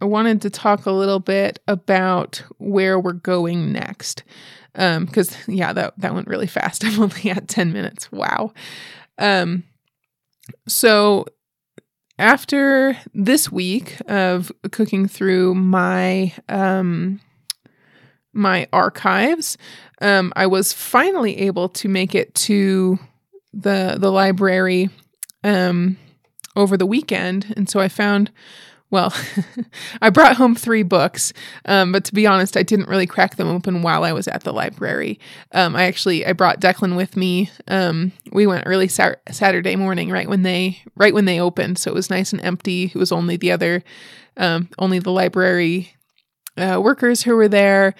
I 0.00 0.04
wanted 0.04 0.42
to 0.42 0.50
talk 0.50 0.84
a 0.84 0.90
little 0.90 1.20
bit 1.20 1.60
about 1.68 2.42
where 2.58 2.98
we're 2.98 3.12
going 3.12 3.72
next. 3.72 4.24
Um, 4.74 5.04
because 5.06 5.36
yeah, 5.48 5.72
that 5.72 5.94
that 5.98 6.14
went 6.14 6.28
really 6.28 6.46
fast. 6.46 6.84
I'm 6.84 7.00
only 7.00 7.30
at 7.30 7.48
10 7.48 7.72
minutes. 7.72 8.10
Wow. 8.12 8.52
Um, 9.18 9.64
so 10.66 11.26
after 12.18 12.96
this 13.14 13.50
week 13.50 13.96
of 14.06 14.52
cooking 14.72 15.08
through 15.08 15.54
my 15.54 16.34
um 16.48 17.20
my 18.32 18.68
archives, 18.72 19.58
um, 20.00 20.32
I 20.36 20.46
was 20.46 20.72
finally 20.72 21.36
able 21.38 21.68
to 21.70 21.88
make 21.88 22.14
it 22.14 22.32
to 22.36 22.98
the 23.52 23.96
the 23.98 24.10
library 24.10 24.90
um, 25.44 25.96
over 26.56 26.76
the 26.76 26.86
weekend, 26.86 27.52
and 27.56 27.68
so 27.68 27.80
I 27.80 27.88
found. 27.88 28.30
Well, 28.92 29.14
I 30.02 30.10
brought 30.10 30.34
home 30.34 30.56
three 30.56 30.82
books, 30.82 31.32
um, 31.64 31.92
but 31.92 32.04
to 32.06 32.12
be 32.12 32.26
honest, 32.26 32.56
I 32.56 32.64
didn't 32.64 32.88
really 32.88 33.06
crack 33.06 33.36
them 33.36 33.46
open 33.46 33.82
while 33.82 34.02
I 34.02 34.12
was 34.12 34.26
at 34.26 34.42
the 34.42 34.52
library. 34.52 35.20
Um, 35.52 35.76
I 35.76 35.84
actually 35.84 36.26
I 36.26 36.32
brought 36.32 36.60
Declan 36.60 36.96
with 36.96 37.16
me. 37.16 37.50
Um, 37.68 38.10
we 38.32 38.48
went 38.48 38.64
early 38.66 38.88
sa- 38.88 39.14
Saturday 39.30 39.76
morning, 39.76 40.10
right 40.10 40.28
when 40.28 40.42
they 40.42 40.82
right 40.96 41.14
when 41.14 41.24
they 41.24 41.40
opened, 41.40 41.78
so 41.78 41.92
it 41.92 41.94
was 41.94 42.10
nice 42.10 42.32
and 42.32 42.42
empty. 42.44 42.86
It 42.86 42.96
was 42.96 43.12
only 43.12 43.36
the 43.36 43.52
other, 43.52 43.84
um, 44.36 44.68
only 44.76 44.98
the 44.98 45.12
library 45.12 45.94
uh, 46.56 46.80
workers 46.82 47.22
who 47.22 47.36
were 47.36 47.46
there, 47.48 47.94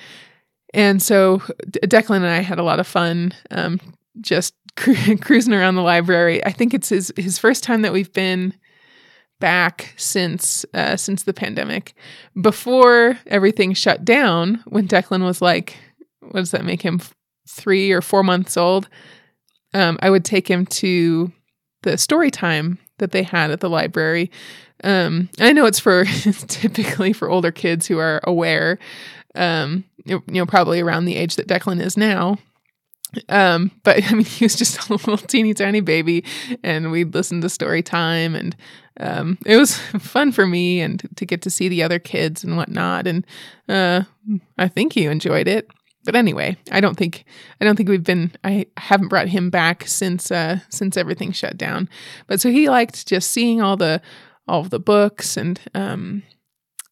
and 0.75 1.01
so 1.01 1.41
D- 1.71 1.79
Declan 1.85 2.17
and 2.17 2.27
I 2.27 2.41
had 2.41 2.59
a 2.59 2.65
lot 2.65 2.81
of 2.81 2.87
fun, 2.89 3.33
um, 3.53 3.79
just 4.21 4.55
cru- 4.81 5.17
cruising 5.21 5.55
around 5.55 5.75
the 5.75 5.83
library. 5.83 6.45
I 6.45 6.53
think 6.53 6.75
it's 6.75 6.89
his 6.89 7.13
his 7.17 7.39
first 7.39 7.63
time 7.63 7.83
that 7.83 7.93
we've 7.93 8.13
been 8.13 8.55
back 9.39 9.95
since 9.97 10.65
uh, 10.75 10.97
since 10.97 11.23
the 11.23 11.35
pandemic. 11.35 11.95
Before 12.41 13.19
everything 13.27 13.75
shut 13.75 14.05
down, 14.05 14.63
when 14.67 14.89
Declan 14.89 15.25
was 15.25 15.43
like, 15.43 15.77
what 16.21 16.41
does 16.41 16.51
that 16.51 16.65
make 16.65 16.83
him? 16.83 17.01
Three 17.49 17.91
or 17.91 18.01
four 18.01 18.23
months 18.23 18.57
old. 18.57 18.89
Um, 19.75 19.99
I 20.03 20.11
would 20.11 20.25
take 20.25 20.49
him 20.49 20.67
to 20.67 21.33
the 21.83 21.99
story 21.99 22.31
time 22.31 22.79
that 22.99 23.13
they 23.13 23.23
had 23.23 23.51
at 23.51 23.61
the 23.61 23.71
library. 23.71 24.31
Um, 24.85 25.29
I 25.39 25.53
know 25.53 25.67
it's 25.67 25.79
for 25.79 26.05
typically 26.47 27.13
for 27.13 27.29
older 27.29 27.51
kids 27.51 27.87
who 27.87 27.99
are 27.99 28.21
aware, 28.25 28.79
um, 29.35 29.85
you 30.05 30.23
know, 30.29 30.47
probably 30.47 30.81
around 30.81 31.05
the 31.05 31.17
age 31.17 31.37
that 31.37 31.49
Declan 31.49 31.81
is 31.81 31.97
now. 31.97 32.39
Um, 33.29 33.71
but 33.83 34.05
I 34.11 34.15
mean, 34.15 34.25
he 34.25 34.45
was 34.45 34.57
just 34.57 34.89
a 34.89 34.93
little 34.93 35.17
teeny 35.17 35.55
tiny 35.55 35.81
baby, 35.81 36.25
and 36.63 36.91
we'd 36.91 37.15
listen 37.15 37.41
to 37.41 37.49
story 37.49 37.83
time, 37.83 38.35
and 38.35 38.57
um, 38.99 39.39
it 39.47 39.57
was 39.57 39.77
fun 39.99 40.33
for 40.33 40.47
me 40.47 40.81
and 40.81 41.09
to 41.17 41.27
get 41.27 41.43
to 41.43 41.51
see 41.51 41.69
the 41.69 41.83
other 41.83 41.99
kids 41.99 42.45
and 42.45 42.57
whatnot. 42.57 43.07
And 43.07 43.27
uh, 43.69 44.03
I 44.59 44.69
think 44.69 44.93
he 44.93 45.07
enjoyed 45.07 45.49
it. 45.49 45.69
But 46.05 46.17
anyway, 46.17 46.57
I 46.73 46.81
don't 46.81 46.97
think 46.97 47.25
I 47.61 47.65
don't 47.65 47.77
think 47.77 47.89
we've 47.89 48.03
been 48.03 48.33
I 48.43 48.67
haven't 48.79 49.09
brought 49.09 49.29
him 49.29 49.51
back 49.51 49.87
since 49.87 50.31
uh, 50.31 50.61
since 50.71 50.97
everything 50.97 51.33
shut 51.33 51.59
down. 51.59 51.89
But 52.27 52.41
so 52.41 52.51
he 52.51 52.71
liked 52.71 53.07
just 53.07 53.31
seeing 53.31 53.61
all 53.61 53.77
the 53.77 54.01
all 54.49 54.65
the 54.65 54.81
books 54.81 55.37
and 55.37 55.61
um, 55.75 56.23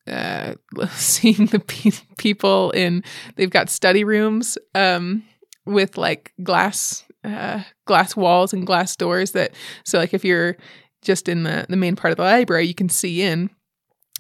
uh, 0.06 0.54
seeing 0.90 1.46
the 1.46 1.60
pe- 1.60 1.90
people 2.18 2.70
in 2.72 3.02
they've 3.36 3.50
got 3.50 3.70
study 3.70 4.04
rooms 4.04 4.58
um, 4.74 5.22
with 5.68 5.96
like 5.96 6.32
glass 6.42 7.04
uh, 7.24 7.62
glass 7.84 8.16
walls 8.16 8.52
and 8.52 8.66
glass 8.66 8.96
doors 8.96 9.32
that 9.32 9.52
so 9.84 9.98
like 9.98 10.14
if 10.14 10.24
you're 10.24 10.56
just 11.02 11.28
in 11.28 11.42
the 11.42 11.66
the 11.68 11.76
main 11.76 11.96
part 11.96 12.10
of 12.10 12.16
the 12.16 12.22
library 12.22 12.66
you 12.66 12.74
can 12.74 12.88
see 12.88 13.22
in. 13.22 13.50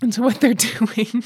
Into 0.00 0.22
what 0.22 0.40
they're 0.40 0.54
doing 0.54 1.24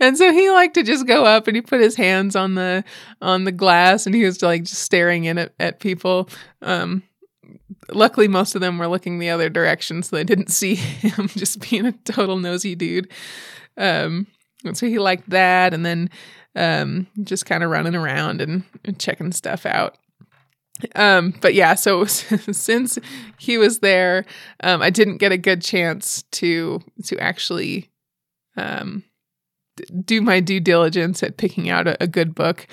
and 0.00 0.18
so 0.18 0.32
he 0.32 0.50
liked 0.50 0.74
to 0.74 0.82
just 0.82 1.06
go 1.06 1.24
up 1.24 1.46
and 1.46 1.54
he 1.54 1.62
put 1.62 1.80
his 1.80 1.94
hands 1.94 2.34
on 2.34 2.56
the 2.56 2.82
on 3.20 3.44
the 3.44 3.52
glass 3.52 4.06
and 4.06 4.14
he 4.14 4.24
was 4.24 4.42
like 4.42 4.64
just 4.64 4.82
staring 4.82 5.24
in 5.24 5.38
at, 5.38 5.52
at 5.60 5.78
people. 5.80 6.28
Um 6.62 7.04
luckily 7.92 8.26
most 8.26 8.54
of 8.54 8.60
them 8.60 8.78
were 8.78 8.88
looking 8.88 9.18
the 9.18 9.30
other 9.30 9.48
direction 9.48 10.02
so 10.02 10.16
they 10.16 10.24
didn't 10.24 10.50
see 10.50 10.74
him 10.74 11.28
just 11.28 11.60
being 11.70 11.86
a 11.86 11.92
total 11.92 12.38
nosy 12.38 12.74
dude. 12.74 13.08
Um 13.76 14.26
and 14.64 14.76
so 14.76 14.86
he 14.86 14.98
liked 14.98 15.30
that 15.30 15.72
and 15.72 15.86
then 15.86 16.10
um, 16.54 17.06
just 17.22 17.46
kind 17.46 17.62
of 17.62 17.70
running 17.70 17.94
around 17.94 18.40
and, 18.40 18.64
checking 18.98 19.32
stuff 19.32 19.64
out. 19.64 19.96
Um, 20.94 21.34
but 21.40 21.54
yeah, 21.54 21.74
so 21.74 22.04
since 22.06 22.98
he 23.38 23.58
was 23.58 23.78
there, 23.78 24.24
um, 24.62 24.82
I 24.82 24.90
didn't 24.90 25.18
get 25.18 25.32
a 25.32 25.38
good 25.38 25.62
chance 25.62 26.22
to 26.32 26.82
to 27.04 27.18
actually 27.18 27.90
um, 28.56 29.04
do 30.04 30.20
my 30.20 30.40
due 30.40 30.60
diligence 30.60 31.22
at 31.22 31.36
picking 31.36 31.68
out 31.68 31.86
a, 31.86 32.02
a 32.02 32.06
good 32.06 32.34
book 32.34 32.66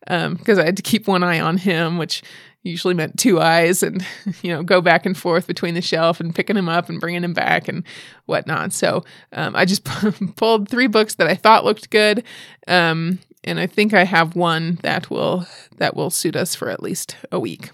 because 0.00 0.58
um, 0.58 0.58
I 0.58 0.64
had 0.64 0.76
to 0.76 0.82
keep 0.82 1.08
one 1.08 1.24
eye 1.24 1.40
on 1.40 1.56
him, 1.56 1.98
which 1.98 2.22
usually 2.66 2.94
meant 2.94 3.18
two 3.18 3.40
eyes 3.40 3.82
and 3.82 4.04
you 4.42 4.52
know 4.52 4.62
go 4.62 4.80
back 4.80 5.06
and 5.06 5.16
forth 5.16 5.46
between 5.46 5.74
the 5.74 5.80
shelf 5.80 6.20
and 6.20 6.34
picking 6.34 6.56
him 6.56 6.68
up 6.68 6.88
and 6.88 7.00
bringing 7.00 7.24
him 7.24 7.32
back 7.32 7.68
and 7.68 7.84
whatnot 8.26 8.72
so 8.72 9.04
um, 9.32 9.54
i 9.56 9.64
just 9.64 9.84
pulled 10.36 10.68
three 10.68 10.86
books 10.86 11.14
that 11.14 11.28
i 11.28 11.34
thought 11.34 11.64
looked 11.64 11.90
good 11.90 12.24
um, 12.68 13.18
and 13.46 13.60
i 13.60 13.66
think 13.66 13.94
i 13.94 14.04
have 14.04 14.36
one 14.36 14.78
that 14.82 15.10
will 15.10 15.46
that 15.78 15.96
will 15.96 16.10
suit 16.10 16.36
us 16.36 16.54
for 16.54 16.68
at 16.70 16.82
least 16.82 17.16
a 17.30 17.38
week. 17.38 17.70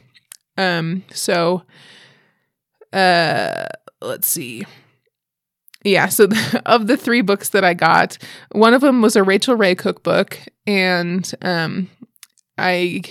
Um, 0.59 1.05
so 1.11 1.62
uh, 2.93 3.64
let's 4.02 4.29
see. 4.29 4.67
Yeah 5.83 6.09
so 6.09 6.26
the, 6.26 6.62
of 6.67 6.87
the 6.87 6.97
three 6.97 7.23
books 7.23 7.49
that 7.50 7.64
i 7.64 7.75
got 7.75 8.19
one 8.52 8.75
of 8.75 8.83
them 8.83 9.00
was 9.02 9.17
a 9.17 9.23
Rachael 9.23 9.57
Ray 9.57 9.75
cookbook. 9.75 10.38
And 10.67 11.31
um, 11.43 11.91
i 12.59 13.02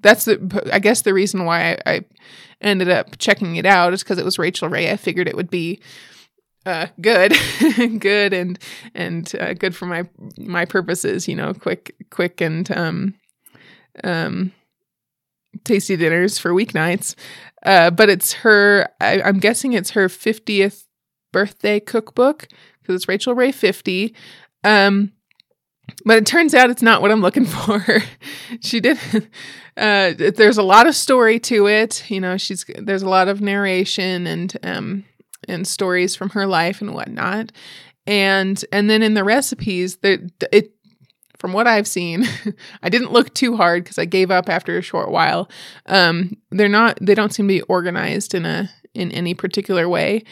that's 0.00 0.24
the 0.24 0.70
I 0.72 0.78
guess 0.78 1.02
the 1.02 1.14
reason 1.14 1.44
why 1.44 1.72
I, 1.72 1.78
I 1.86 2.04
ended 2.60 2.88
up 2.88 3.18
checking 3.18 3.56
it 3.56 3.66
out 3.66 3.92
is 3.92 4.02
because 4.02 4.18
it 4.18 4.24
was 4.24 4.38
Rachael 4.38 4.68
Ray. 4.68 4.90
I 4.90 4.96
figured 4.96 5.28
it 5.28 5.36
would 5.36 5.50
be 5.50 5.80
uh, 6.66 6.88
good, 7.00 7.32
good 8.00 8.32
and 8.32 8.58
and 8.94 9.32
uh, 9.40 9.54
good 9.54 9.74
for 9.74 9.86
my 9.86 10.04
my 10.36 10.64
purposes. 10.64 11.28
You 11.28 11.36
know, 11.36 11.54
quick, 11.54 11.94
quick 12.10 12.40
and 12.40 12.70
um, 12.76 13.14
um, 14.04 14.52
tasty 15.64 15.96
dinners 15.96 16.38
for 16.38 16.50
weeknights. 16.50 17.14
Uh, 17.64 17.90
but 17.90 18.08
it's 18.08 18.32
her. 18.34 18.88
I, 19.00 19.22
I'm 19.22 19.38
guessing 19.38 19.72
it's 19.72 19.90
her 19.90 20.08
50th 20.08 20.84
birthday 21.32 21.80
cookbook 21.80 22.48
because 22.80 22.96
it's 22.96 23.08
Rachael 23.08 23.34
Ray 23.34 23.52
50. 23.52 24.14
Um, 24.64 25.12
but 26.04 26.18
it 26.18 26.26
turns 26.26 26.54
out 26.54 26.70
it's 26.70 26.82
not 26.82 27.00
what 27.00 27.12
I'm 27.12 27.22
looking 27.22 27.44
for. 27.46 28.02
she 28.60 28.80
did. 28.80 28.98
Uh, 29.78 30.14
there's 30.16 30.56
a 30.56 30.62
lot 30.62 30.86
of 30.86 30.94
story 30.94 31.38
to 31.38 31.66
it. 31.68 32.10
You 32.10 32.18
know, 32.18 32.38
she's 32.38 32.64
there's 32.78 33.02
a 33.02 33.08
lot 33.10 33.28
of 33.28 33.42
narration 33.42 34.26
and 34.26 34.56
um 34.62 35.04
and 35.48 35.66
stories 35.66 36.16
from 36.16 36.30
her 36.30 36.46
life 36.46 36.80
and 36.80 36.94
whatnot. 36.94 37.52
And 38.06 38.62
and 38.72 38.88
then 38.88 39.02
in 39.02 39.14
the 39.14 39.24
recipes, 39.24 39.96
that 39.98 40.20
it 40.52 40.72
from 41.38 41.52
what 41.52 41.66
I've 41.66 41.86
seen, 41.86 42.24
I 42.82 42.88
didn't 42.88 43.12
look 43.12 43.34
too 43.34 43.56
hard 43.56 43.84
because 43.84 43.98
I 43.98 44.04
gave 44.04 44.30
up 44.30 44.48
after 44.48 44.78
a 44.78 44.82
short 44.82 45.10
while. 45.10 45.50
Um, 45.86 46.36
they're 46.50 46.68
not 46.68 46.98
they 47.00 47.14
don't 47.14 47.32
seem 47.32 47.48
to 47.48 47.54
be 47.54 47.62
organized 47.62 48.34
in 48.34 48.46
a 48.46 48.70
in 48.94 49.12
any 49.12 49.34
particular 49.34 49.88
way, 49.88 50.24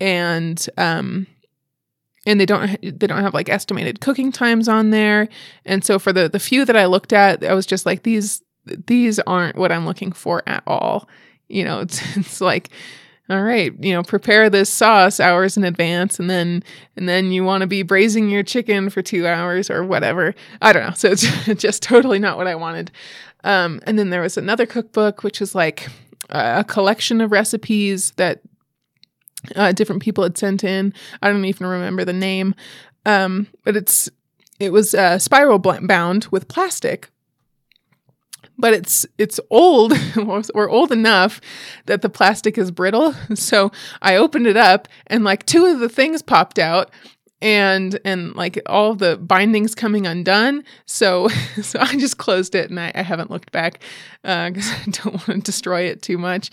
and 0.00 0.64
um, 0.76 1.26
and 2.26 2.40
they 2.40 2.46
don't 2.46 2.80
they 2.82 3.06
don't 3.06 3.22
have 3.22 3.34
like 3.34 3.48
estimated 3.48 4.00
cooking 4.00 4.32
times 4.32 4.68
on 4.68 4.90
there 4.90 5.28
and 5.64 5.84
so 5.84 5.98
for 5.98 6.12
the 6.12 6.28
the 6.28 6.38
few 6.38 6.64
that 6.64 6.76
i 6.76 6.86
looked 6.86 7.12
at 7.12 7.44
i 7.44 7.54
was 7.54 7.66
just 7.66 7.86
like 7.86 8.02
these 8.02 8.42
these 8.86 9.18
aren't 9.20 9.56
what 9.56 9.72
i'm 9.72 9.86
looking 9.86 10.12
for 10.12 10.42
at 10.46 10.62
all 10.66 11.08
you 11.48 11.64
know 11.64 11.80
it's 11.80 12.16
it's 12.16 12.40
like 12.40 12.70
all 13.30 13.42
right 13.42 13.72
you 13.80 13.92
know 13.92 14.02
prepare 14.02 14.50
this 14.50 14.68
sauce 14.68 15.18
hours 15.18 15.56
in 15.56 15.64
advance 15.64 16.18
and 16.18 16.28
then 16.28 16.62
and 16.96 17.08
then 17.08 17.30
you 17.30 17.42
want 17.42 17.62
to 17.62 17.66
be 17.66 17.82
braising 17.82 18.28
your 18.28 18.42
chicken 18.42 18.90
for 18.90 19.00
2 19.00 19.26
hours 19.26 19.70
or 19.70 19.82
whatever 19.82 20.34
i 20.60 20.72
don't 20.72 20.86
know 20.86 20.94
so 20.94 21.10
it's 21.10 21.26
just 21.60 21.82
totally 21.82 22.18
not 22.18 22.36
what 22.36 22.46
i 22.46 22.54
wanted 22.54 22.90
um 23.44 23.80
and 23.86 23.98
then 23.98 24.10
there 24.10 24.20
was 24.20 24.36
another 24.36 24.66
cookbook 24.66 25.22
which 25.22 25.40
was 25.40 25.54
like 25.54 25.88
a 26.30 26.64
collection 26.64 27.20
of 27.20 27.32
recipes 27.32 28.12
that 28.12 28.40
uh, 29.56 29.72
different 29.72 30.02
people 30.02 30.24
had 30.24 30.38
sent 30.38 30.64
in. 30.64 30.94
I 31.22 31.30
don't 31.30 31.44
even 31.44 31.66
remember 31.66 32.04
the 32.04 32.12
name, 32.12 32.54
um, 33.06 33.46
but 33.64 33.76
it's 33.76 34.08
it 34.60 34.72
was 34.72 34.94
uh, 34.94 35.18
spiral 35.18 35.58
bound 35.58 36.26
with 36.30 36.48
plastic. 36.48 37.10
But 38.56 38.74
it's 38.74 39.06
it's 39.18 39.40
old 39.50 39.92
or 40.54 40.68
old 40.68 40.92
enough 40.92 41.40
that 41.86 42.02
the 42.02 42.08
plastic 42.08 42.56
is 42.56 42.70
brittle. 42.70 43.14
So 43.34 43.72
I 44.00 44.16
opened 44.16 44.46
it 44.46 44.56
up 44.56 44.88
and 45.08 45.24
like 45.24 45.44
two 45.46 45.66
of 45.66 45.80
the 45.80 45.88
things 45.88 46.22
popped 46.22 46.58
out 46.58 46.90
and 47.44 48.00
and 48.04 48.34
like 48.34 48.60
all 48.66 48.94
the 48.94 49.16
bindings 49.18 49.74
coming 49.74 50.06
undone. 50.06 50.64
So 50.86 51.28
so 51.62 51.78
I 51.80 51.96
just 51.96 52.18
closed 52.18 52.54
it 52.54 52.70
and 52.70 52.80
I, 52.80 52.90
I 52.94 53.02
haven't 53.02 53.30
looked 53.30 53.52
back 53.52 53.80
because 54.22 54.70
uh, 54.70 54.76
I 54.86 54.90
don't 54.90 55.14
want 55.14 55.26
to 55.26 55.38
destroy 55.38 55.82
it 55.82 56.02
too 56.02 56.18
much. 56.18 56.50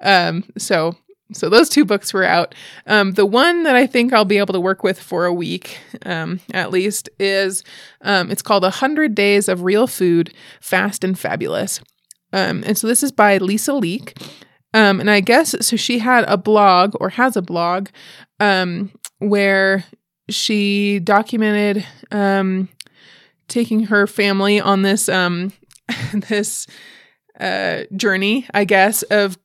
Um, 0.00 0.44
so 0.56 0.96
so 1.32 1.48
those 1.48 1.68
two 1.68 1.84
books 1.84 2.12
were 2.12 2.24
out. 2.24 2.54
Um, 2.86 3.12
the 3.12 3.26
one 3.26 3.62
that 3.64 3.76
I 3.76 3.86
think 3.86 4.12
I'll 4.12 4.24
be 4.24 4.38
able 4.38 4.54
to 4.54 4.60
work 4.60 4.82
with 4.82 5.00
for 5.00 5.26
a 5.26 5.32
week, 5.32 5.78
um, 6.04 6.40
at 6.52 6.70
least, 6.70 7.08
is 7.18 7.64
um, 8.02 8.30
it's 8.30 8.42
called 8.42 8.64
"A 8.64 8.70
Hundred 8.70 9.14
Days 9.14 9.48
of 9.48 9.62
Real 9.62 9.86
Food, 9.86 10.32
Fast 10.60 11.04
and 11.04 11.18
Fabulous," 11.18 11.80
um, 12.32 12.62
and 12.66 12.76
so 12.76 12.86
this 12.86 13.02
is 13.02 13.12
by 13.12 13.38
Lisa 13.38 13.72
Leake. 13.72 14.16
Um, 14.72 15.00
and 15.00 15.10
I 15.10 15.20
guess 15.20 15.54
so. 15.66 15.76
She 15.76 15.98
had 15.98 16.24
a 16.28 16.36
blog 16.36 16.94
or 17.00 17.10
has 17.10 17.36
a 17.36 17.42
blog 17.42 17.88
um, 18.38 18.92
where 19.18 19.84
she 20.28 21.00
documented 21.00 21.84
taking 23.48 23.84
her 23.86 24.06
family 24.06 24.60
on 24.60 24.82
this 24.82 25.06
this 26.14 26.66
uh, 27.38 27.84
journey, 27.96 28.46
I 28.54 28.64
guess, 28.64 29.02
of 29.04 29.38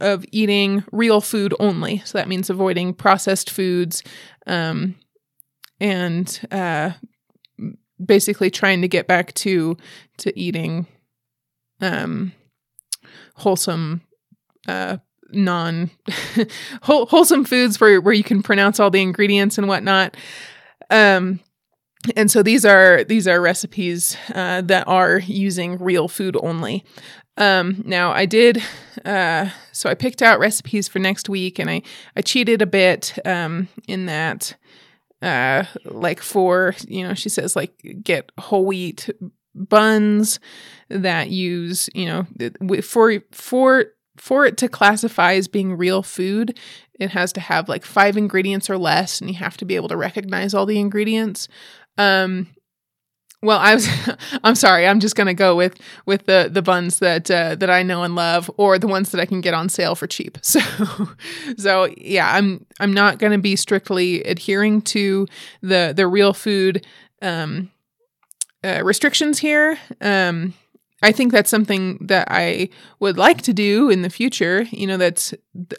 of 0.00 0.24
eating 0.32 0.84
real 0.92 1.20
food 1.20 1.54
only. 1.58 1.98
So 2.04 2.18
that 2.18 2.28
means 2.28 2.50
avoiding 2.50 2.94
processed 2.94 3.50
foods 3.50 4.02
um, 4.46 4.94
and 5.80 6.40
uh, 6.50 6.92
basically 8.04 8.50
trying 8.50 8.82
to 8.82 8.88
get 8.88 9.06
back 9.06 9.34
to 9.34 9.76
to 10.18 10.38
eating 10.38 10.86
um, 11.80 12.32
wholesome 13.34 14.02
uh, 14.66 14.98
non 15.30 15.90
wholesome 16.82 17.44
foods 17.44 17.80
where 17.80 18.00
where 18.00 18.14
you 18.14 18.24
can 18.24 18.42
pronounce 18.42 18.80
all 18.80 18.90
the 18.90 19.02
ingredients 19.02 19.58
and 19.58 19.68
whatnot. 19.68 20.16
Um, 20.90 21.40
and 22.16 22.30
so 22.30 22.42
these 22.42 22.64
are 22.64 23.04
these 23.04 23.26
are 23.26 23.40
recipes 23.40 24.16
uh, 24.34 24.62
that 24.62 24.86
are 24.86 25.18
using 25.18 25.78
real 25.78 26.08
food 26.08 26.36
only. 26.40 26.84
Um, 27.36 27.82
now 27.86 28.10
I 28.10 28.26
did, 28.26 28.62
uh, 29.04 29.50
so 29.78 29.88
I 29.88 29.94
picked 29.94 30.22
out 30.22 30.40
recipes 30.40 30.88
for 30.88 30.98
next 30.98 31.28
week, 31.28 31.60
and 31.60 31.70
I 31.70 31.82
I 32.16 32.22
cheated 32.22 32.60
a 32.60 32.66
bit 32.66 33.16
um, 33.24 33.68
in 33.86 34.06
that, 34.06 34.56
uh, 35.22 35.64
like 35.84 36.20
for 36.20 36.74
you 36.88 37.06
know 37.06 37.14
she 37.14 37.28
says 37.28 37.54
like 37.54 37.72
get 38.02 38.32
whole 38.38 38.66
wheat 38.66 39.08
buns 39.54 40.40
that 40.88 41.30
use 41.30 41.88
you 41.94 42.06
know 42.06 42.26
for 42.82 43.20
for 43.30 43.84
for 44.16 44.46
it 44.46 44.56
to 44.56 44.68
classify 44.68 45.34
as 45.34 45.46
being 45.46 45.76
real 45.76 46.02
food, 46.02 46.58
it 46.98 47.10
has 47.10 47.32
to 47.34 47.40
have 47.40 47.68
like 47.68 47.84
five 47.84 48.16
ingredients 48.16 48.68
or 48.68 48.78
less, 48.78 49.20
and 49.20 49.30
you 49.30 49.36
have 49.36 49.56
to 49.58 49.64
be 49.64 49.76
able 49.76 49.88
to 49.88 49.96
recognize 49.96 50.54
all 50.54 50.66
the 50.66 50.80
ingredients. 50.80 51.46
Um, 51.96 52.48
well, 53.42 53.58
I 53.58 53.74
was 53.74 53.88
I'm 54.44 54.54
sorry, 54.54 54.86
I'm 54.86 55.00
just 55.00 55.16
going 55.16 55.26
to 55.26 55.34
go 55.34 55.54
with 55.56 55.78
with 56.06 56.26
the 56.26 56.48
the 56.50 56.62
buns 56.62 56.98
that 56.98 57.30
uh, 57.30 57.54
that 57.56 57.70
I 57.70 57.82
know 57.82 58.02
and 58.02 58.14
love 58.14 58.50
or 58.56 58.78
the 58.78 58.88
ones 58.88 59.10
that 59.10 59.20
I 59.20 59.26
can 59.26 59.40
get 59.40 59.54
on 59.54 59.68
sale 59.68 59.94
for 59.94 60.06
cheap. 60.06 60.38
So 60.48 60.60
so 61.56 61.88
yeah, 61.96 62.32
I'm 62.32 62.66
I'm 62.80 62.92
not 62.92 63.18
going 63.18 63.32
to 63.32 63.38
be 63.38 63.56
strictly 63.56 64.22
adhering 64.24 64.82
to 64.82 65.26
the 65.62 65.92
the 65.94 66.06
real 66.06 66.32
food 66.32 66.86
um, 67.22 67.70
uh, 68.64 68.82
restrictions 68.82 69.38
here. 69.38 69.78
Um, 70.00 70.54
I 71.00 71.12
think 71.12 71.30
that's 71.30 71.50
something 71.50 71.98
that 72.08 72.26
I 72.28 72.70
would 72.98 73.16
like 73.18 73.42
to 73.42 73.52
do 73.52 73.88
in 73.88 74.02
the 74.02 74.10
future. 74.10 74.62
You 74.70 74.86
know, 74.88 74.96
that's 74.96 75.32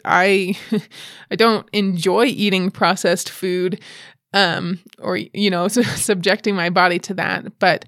I 0.04 0.56
I 1.30 1.36
don't 1.36 1.68
enjoy 1.72 2.24
eating 2.26 2.70
processed 2.70 3.28
food 3.28 3.80
um, 4.32 4.80
or 4.98 5.16
you 5.16 5.50
know, 5.50 5.68
subjecting 5.68 6.54
my 6.54 6.70
body 6.70 6.98
to 7.00 7.14
that. 7.14 7.58
But 7.58 7.84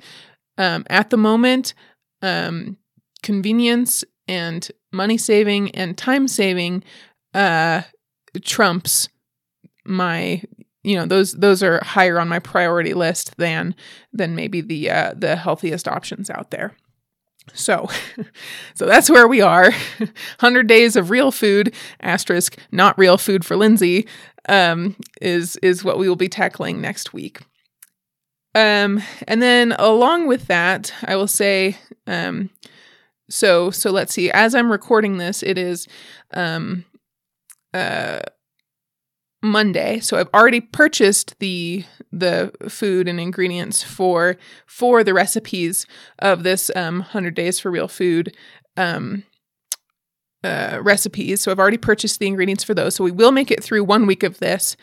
um, 0.59 0.85
at 0.89 1.11
the 1.11 1.17
moment, 1.17 1.75
um, 2.21 2.77
convenience 3.23 4.05
and 4.29 4.71
money 4.93 5.19
saving 5.19 5.71
and 5.73 5.97
time 5.97 6.29
saving 6.29 6.85
uh, 7.35 7.83
trumps 8.43 9.09
my 9.85 10.43
you 10.85 10.97
know 10.97 11.07
those 11.07 11.33
those 11.33 11.63
are 11.63 11.83
higher 11.85 12.19
on 12.21 12.29
my 12.29 12.39
priority 12.39 12.95
list 12.95 13.37
than 13.37 13.75
than 14.13 14.35
maybe 14.35 14.61
the 14.61 14.91
uh, 14.91 15.15
the 15.17 15.37
healthiest 15.37 15.89
options 15.89 16.29
out 16.31 16.51
there. 16.51 16.77
So, 17.55 17.89
so 18.75 18.87
that's 18.87 19.11
where 19.11 19.27
we 19.27 19.41
are. 19.41 19.73
100 19.99 20.67
days 20.67 20.95
of 20.95 21.11
real 21.11 21.33
food, 21.33 21.75
asterisk, 22.01 22.57
not 22.71 22.97
real 22.97 23.19
food 23.19 23.45
for 23.45 23.57
Lindsay, 23.57 24.07
um, 24.49 24.97
is, 25.21 25.57
is 25.57 25.85
what 25.85 25.99
we 25.99 26.09
will 26.09 26.17
be 26.17 26.29
tackling 26.29 26.81
next 26.81 27.13
week. 27.13 27.41
Um, 28.55 29.03
and 29.27 29.41
then 29.41 29.73
along 29.79 30.27
with 30.27 30.47
that, 30.49 30.93
I 31.05 31.17
will 31.17 31.29
say, 31.29 31.79
um, 32.07 32.51
so, 33.31 33.71
so 33.71 33.91
let's 33.91 34.13
see, 34.13 34.31
as 34.31 34.55
I'm 34.55 34.71
recording 34.71 35.17
this, 35.17 35.43
it 35.43 35.57
is, 35.57 35.89
um, 36.35 36.85
uh, 37.73 38.21
Monday. 39.43 39.99
So 39.99 40.17
I've 40.17 40.29
already 40.33 40.61
purchased 40.61 41.39
the 41.41 41.85
the 42.13 42.53
food 42.69 43.09
and 43.09 43.19
ingredients 43.19 43.83
for 43.83 44.37
for 44.67 45.03
the 45.03 45.15
recipes 45.15 45.85
of 46.21 46.45
this 46.45 46.71
um 46.77 46.99
100 46.99 47.35
days 47.35 47.59
for 47.59 47.71
real 47.71 47.89
food 47.89 48.37
um 48.77 49.25
uh, 50.45 50.79
recipes. 50.83 51.41
So 51.41 51.51
I've 51.51 51.59
already 51.59 51.79
purchased 51.79 52.19
the 52.19 52.27
ingredients 52.27 52.65
for 52.65 52.75
those. 52.75 52.95
So 52.95 53.05
we 53.05 53.11
will 53.11 53.33
make 53.33 53.51
it 53.51 53.63
through 53.63 53.85
one 53.85 54.07
week 54.07 54.23
of 54.23 54.39
this. 54.39 54.77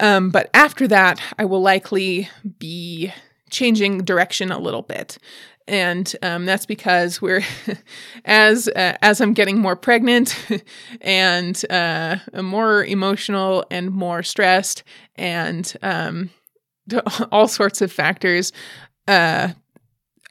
Um, 0.00 0.30
but 0.30 0.50
after 0.54 0.88
that, 0.88 1.20
I 1.38 1.44
will 1.44 1.62
likely 1.62 2.28
be 2.58 3.12
changing 3.50 3.98
direction 3.98 4.50
a 4.50 4.58
little 4.58 4.82
bit 4.82 5.18
and 5.66 6.14
um, 6.22 6.44
that's 6.44 6.66
because 6.66 7.22
we're 7.22 7.42
as 8.24 8.68
uh, 8.68 8.96
as 9.00 9.20
I'm 9.20 9.32
getting 9.32 9.58
more 9.58 9.76
pregnant 9.76 10.36
and 11.00 11.62
uh, 11.70 12.16
more 12.42 12.84
emotional 12.84 13.64
and 13.70 13.90
more 13.90 14.22
stressed 14.22 14.82
and 15.16 15.72
um, 15.82 16.30
all 17.32 17.48
sorts 17.48 17.80
of 17.80 17.92
factors. 17.92 18.52
Uh, 19.08 19.50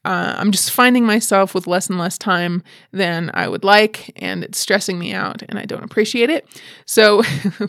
uh, 0.05 0.35
I'm 0.37 0.51
just 0.51 0.71
finding 0.71 1.05
myself 1.05 1.55
with 1.55 1.67
less 1.67 1.89
and 1.89 1.97
less 1.97 2.17
time 2.17 2.63
than 2.91 3.31
I 3.33 3.47
would 3.47 3.63
like, 3.63 4.11
and 4.21 4.43
it's 4.43 4.59
stressing 4.59 4.99
me 4.99 5.13
out, 5.13 5.43
and 5.47 5.57
I 5.57 5.65
don't 5.65 5.83
appreciate 5.83 6.29
it. 6.29 6.45
So, 6.85 7.19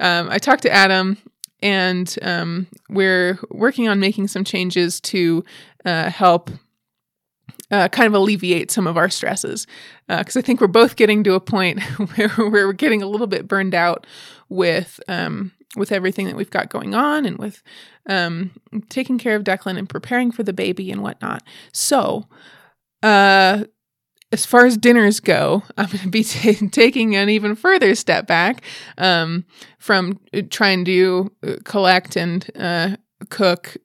um, 0.00 0.28
I 0.30 0.38
talked 0.38 0.62
to 0.62 0.72
Adam, 0.72 1.18
and 1.62 2.16
um, 2.22 2.68
we're 2.88 3.38
working 3.50 3.88
on 3.88 3.98
making 3.98 4.28
some 4.28 4.44
changes 4.44 5.00
to 5.02 5.44
uh, 5.84 6.10
help 6.10 6.50
uh, 7.70 7.88
kind 7.88 8.06
of 8.06 8.14
alleviate 8.14 8.70
some 8.70 8.86
of 8.86 8.96
our 8.96 9.08
stresses. 9.08 9.66
Because 10.08 10.36
uh, 10.36 10.40
I 10.40 10.42
think 10.42 10.60
we're 10.60 10.68
both 10.68 10.96
getting 10.96 11.24
to 11.24 11.34
a 11.34 11.40
point 11.40 11.80
where, 12.14 12.30
we're 12.38 12.72
getting 12.72 13.02
a 13.02 13.06
little 13.06 13.26
bit 13.26 13.48
burned 13.48 13.74
out 13.74 14.06
with 14.48 15.00
um, 15.08 15.52
with 15.76 15.92
everything 15.92 16.26
that 16.26 16.36
we've 16.36 16.50
got 16.50 16.68
going 16.68 16.94
on 16.94 17.24
and 17.24 17.38
with 17.38 17.62
um, 18.08 18.50
taking 18.88 19.18
care 19.18 19.36
of 19.36 19.44
Declan 19.44 19.78
and 19.78 19.88
preparing 19.88 20.32
for 20.32 20.42
the 20.42 20.52
baby 20.52 20.90
and 20.90 21.02
whatnot. 21.02 21.42
So, 21.72 22.28
uh, 23.02 23.64
as 24.32 24.46
far 24.46 24.64
as 24.64 24.76
dinners 24.76 25.20
go, 25.20 25.62
I'm 25.76 25.86
going 25.86 25.98
to 25.98 26.08
be 26.08 26.24
t- 26.24 26.68
taking 26.68 27.16
an 27.16 27.28
even 27.28 27.54
further 27.54 27.94
step 27.94 28.26
back 28.26 28.62
um, 28.98 29.44
from 29.78 30.20
uh, 30.34 30.42
trying 30.50 30.84
to 30.86 31.32
uh, 31.46 31.54
collect 31.64 32.16
and 32.16 32.48
uh, 32.56 32.96
cook 33.28 33.76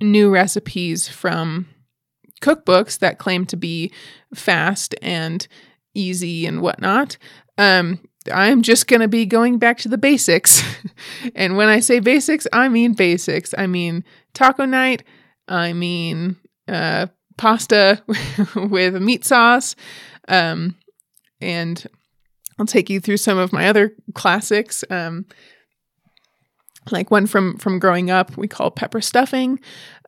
new 0.00 0.30
recipes 0.30 1.08
from 1.08 1.66
cookbooks 2.42 2.98
that 2.98 3.18
claim 3.18 3.46
to 3.46 3.56
be 3.56 3.92
fast 4.34 4.94
and 5.00 5.46
easy 5.94 6.44
and 6.46 6.60
whatnot. 6.60 7.16
Um, 7.56 8.00
I'm 8.32 8.62
just 8.62 8.86
going 8.86 9.00
to 9.00 9.08
be 9.08 9.26
going 9.26 9.58
back 9.58 9.78
to 9.78 9.88
the 9.88 9.98
basics. 9.98 10.62
and 11.34 11.56
when 11.56 11.68
I 11.68 11.80
say 11.80 12.00
basics, 12.00 12.46
I 12.52 12.68
mean 12.68 12.94
basics. 12.94 13.54
I 13.56 13.66
mean 13.66 14.04
taco 14.32 14.64
night. 14.64 15.02
I 15.48 15.72
mean 15.72 16.36
uh, 16.68 17.08
pasta 17.36 18.02
with 18.56 19.00
meat 19.02 19.24
sauce. 19.24 19.76
Um, 20.28 20.76
and 21.40 21.84
I'll 22.58 22.66
take 22.66 22.88
you 22.88 23.00
through 23.00 23.18
some 23.18 23.38
of 23.38 23.52
my 23.52 23.68
other 23.68 23.94
classics. 24.14 24.84
Um, 24.88 25.26
like 26.90 27.10
one 27.10 27.26
from 27.26 27.56
from 27.58 27.78
growing 27.78 28.10
up 28.10 28.36
we 28.36 28.48
call 28.48 28.70
pepper 28.70 29.00
stuffing. 29.00 29.58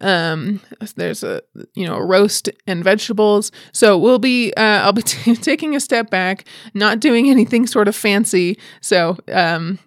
Um 0.00 0.60
there's 0.96 1.22
a 1.22 1.42
you 1.74 1.86
know 1.86 1.98
roast 1.98 2.48
and 2.66 2.84
vegetables. 2.84 3.50
So 3.72 3.96
we'll 3.98 4.18
be 4.18 4.52
uh, 4.56 4.80
i'll 4.84 4.92
be 4.92 5.02
t- 5.02 5.34
taking 5.50 5.74
a 5.74 5.80
step 5.80 6.10
back 6.10 6.44
not 6.74 7.00
doing 7.00 7.30
anything 7.30 7.66
sort 7.66 7.88
of 7.88 7.96
fancy. 7.96 8.58
So 8.80 9.16
um 9.32 9.78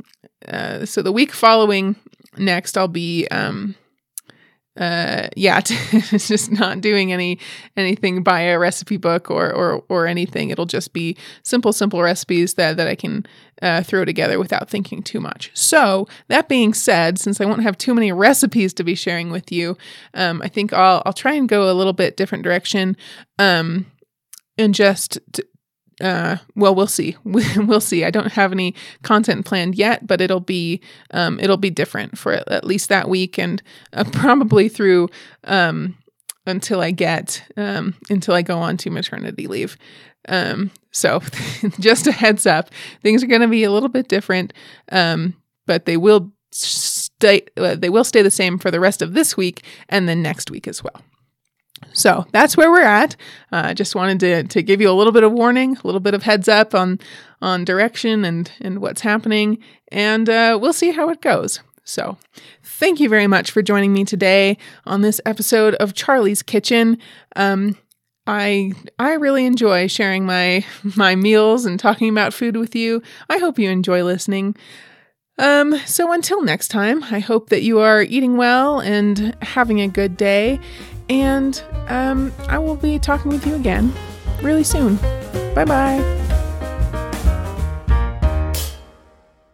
uh, 0.48 0.86
so 0.86 1.02
the 1.02 1.12
week 1.12 1.32
following 1.34 1.96
next 2.38 2.78
i'll 2.78 2.88
be 2.88 3.28
um 3.28 3.76
uh 4.80 5.28
yeah 5.36 5.60
just 5.62 6.52
not 6.52 6.82
doing 6.82 7.14
any 7.14 7.38
anything 7.78 8.24
by 8.24 8.42
a 8.42 8.58
recipe 8.58 8.98
book 8.98 9.30
or 9.30 9.54
or 9.54 9.84
or 9.90 10.08
anything. 10.08 10.50
It'll 10.50 10.66
just 10.66 10.94
be 10.94 11.16
simple 11.44 11.74
simple 11.74 12.02
recipes 12.02 12.56
that 12.56 12.78
that 12.78 12.88
i 12.88 12.96
can 12.96 13.26
uh, 13.62 13.84
throw 13.84 14.06
together 14.06 14.40
without 14.40 14.70
thinking 14.70 15.04
too 15.04 15.20
much. 15.20 15.52
So 15.54 16.08
that 16.30 16.48
being 16.48 16.74
said 16.74 17.20
since 17.20 17.42
i 17.42 17.46
won't 17.46 17.64
have 17.64 17.78
too 17.78 17.94
many 17.94 18.12
recipes 18.30 18.74
to 18.74 18.84
be 18.84 18.96
sharing 18.96 19.32
with 19.32 19.52
you 19.52 19.78
um 20.14 20.42
i 20.42 20.48
think 20.48 20.74
i'll 20.74 21.02
i'll 21.06 21.14
try 21.14 21.34
and 21.34 21.50
go 21.50 21.70
a 21.70 21.74
little 21.74 21.94
bit 21.94 22.18
different 22.18 22.44
direction 22.44 22.96
um 23.38 23.86
and 24.58 24.74
just 24.74 25.20
t- 25.34 25.44
uh, 26.02 26.38
well, 26.56 26.74
we'll 26.74 26.88
see. 26.88 27.16
we'll 27.24 27.82
see. 27.82 28.06
I 28.06 28.12
don't 28.12 28.32
have 28.34 28.52
any 28.52 28.76
content 29.04 29.46
planned 29.46 29.76
yet, 29.76 30.08
but 30.08 30.22
it'll 30.22 30.40
be 30.40 30.82
um, 31.12 31.40
it'll 31.40 31.58
be 31.58 31.70
different 31.70 32.18
for 32.18 32.34
at 32.34 32.64
least 32.64 32.90
that 32.90 33.10
week 33.10 33.38
and 33.38 33.62
uh, 33.94 34.04
probably 34.12 34.70
through 34.70 35.10
um, 35.46 35.98
until 36.46 36.82
I 36.82 36.92
get 36.92 37.44
um, 37.58 37.96
until 38.10 38.34
I 38.34 38.42
go 38.42 38.58
on 38.60 38.78
to 38.78 38.90
maternity 38.90 39.48
leave. 39.48 39.78
Um, 40.28 40.72
so, 40.92 41.22
just 41.80 42.08
a 42.08 42.12
heads 42.12 42.46
up, 42.46 42.70
things 43.04 43.24
are 43.24 43.28
going 43.28 43.42
to 43.42 43.48
be 43.48 43.64
a 43.64 43.72
little 43.72 43.90
bit 43.90 44.08
different, 44.08 44.54
um, 44.92 45.36
but 45.66 45.86
they 45.86 45.98
will 45.98 46.32
stay 46.52 47.44
uh, 47.58 47.76
they 47.76 47.90
will 47.90 48.04
stay 48.04 48.22
the 48.22 48.32
same 48.32 48.58
for 48.58 48.72
the 48.72 48.80
rest 48.80 49.02
of 49.02 49.14
this 49.14 49.38
week 49.38 49.64
and 49.88 50.10
then 50.10 50.22
next 50.22 50.50
week 50.50 50.68
as 50.68 50.84
well. 50.84 51.02
So 51.94 52.26
that's 52.32 52.56
where 52.56 52.72
we're 52.72 52.82
at. 52.82 53.16
I 53.52 53.72
uh, 53.72 53.74
just 53.74 53.96
wanted 53.96 54.20
to, 54.22 54.44
to 54.44 54.62
give 54.62 54.82
you 54.82 54.90
a 54.90 54.94
little 54.94 55.14
bit 55.14 55.24
of 55.24 55.32
warning, 55.32 55.76
a 55.76 55.88
little 55.88 56.00
bit 56.00 56.14
of 56.14 56.24
heads 56.24 56.48
up 56.48 56.74
on 56.74 57.00
on 57.42 57.64
direction 57.64 58.26
and 58.26 58.52
and 58.62 58.80
what's 58.80 59.02
happening, 59.02 59.60
and 59.92 60.30
uh, 60.30 60.58
we'll 60.62 60.74
see 60.74 60.92
how 60.92 61.10
it 61.10 61.22
goes. 61.22 61.62
So, 61.84 62.18
thank 62.64 63.00
you 63.00 63.10
very 63.10 63.28
much 63.28 63.50
for 63.52 63.62
joining 63.62 63.94
me 63.94 64.06
today 64.06 64.58
on 64.86 65.02
this 65.02 65.20
episode 65.26 65.74
of 65.76 65.94
Charlie's 65.94 66.44
Kitchen. 66.44 67.00
Um, 67.36 67.78
I 68.28 68.74
I 69.00 69.14
really 69.14 69.46
enjoy 69.46 69.88
sharing 69.88 70.26
my 70.26 70.64
my 70.96 71.16
meals 71.16 71.66
and 71.66 71.80
talking 71.80 72.10
about 72.10 72.34
food 72.34 72.58
with 72.58 72.76
you. 72.76 73.02
I 73.30 73.40
hope 73.40 73.58
you 73.58 73.70
enjoy 73.70 74.04
listening. 74.04 74.56
Um, 75.40 75.80
so 75.86 76.12
until 76.12 76.44
next 76.44 76.68
time, 76.68 77.02
I 77.04 77.20
hope 77.20 77.50
that 77.50 77.64
you 77.64 77.80
are 77.80 78.04
eating 78.04 78.36
well 78.36 78.82
and 78.82 79.36
having 79.42 79.80
a 79.80 79.88
good 79.88 80.18
day. 80.18 80.60
And 81.10 81.62
um, 81.88 82.32
I 82.48 82.60
will 82.60 82.76
be 82.76 83.00
talking 83.00 83.32
with 83.32 83.46
you 83.46 83.56
again 83.56 83.94
really 84.42 84.64
soon. 84.64 84.98
Bye 85.56 85.66
bye. 85.66 86.20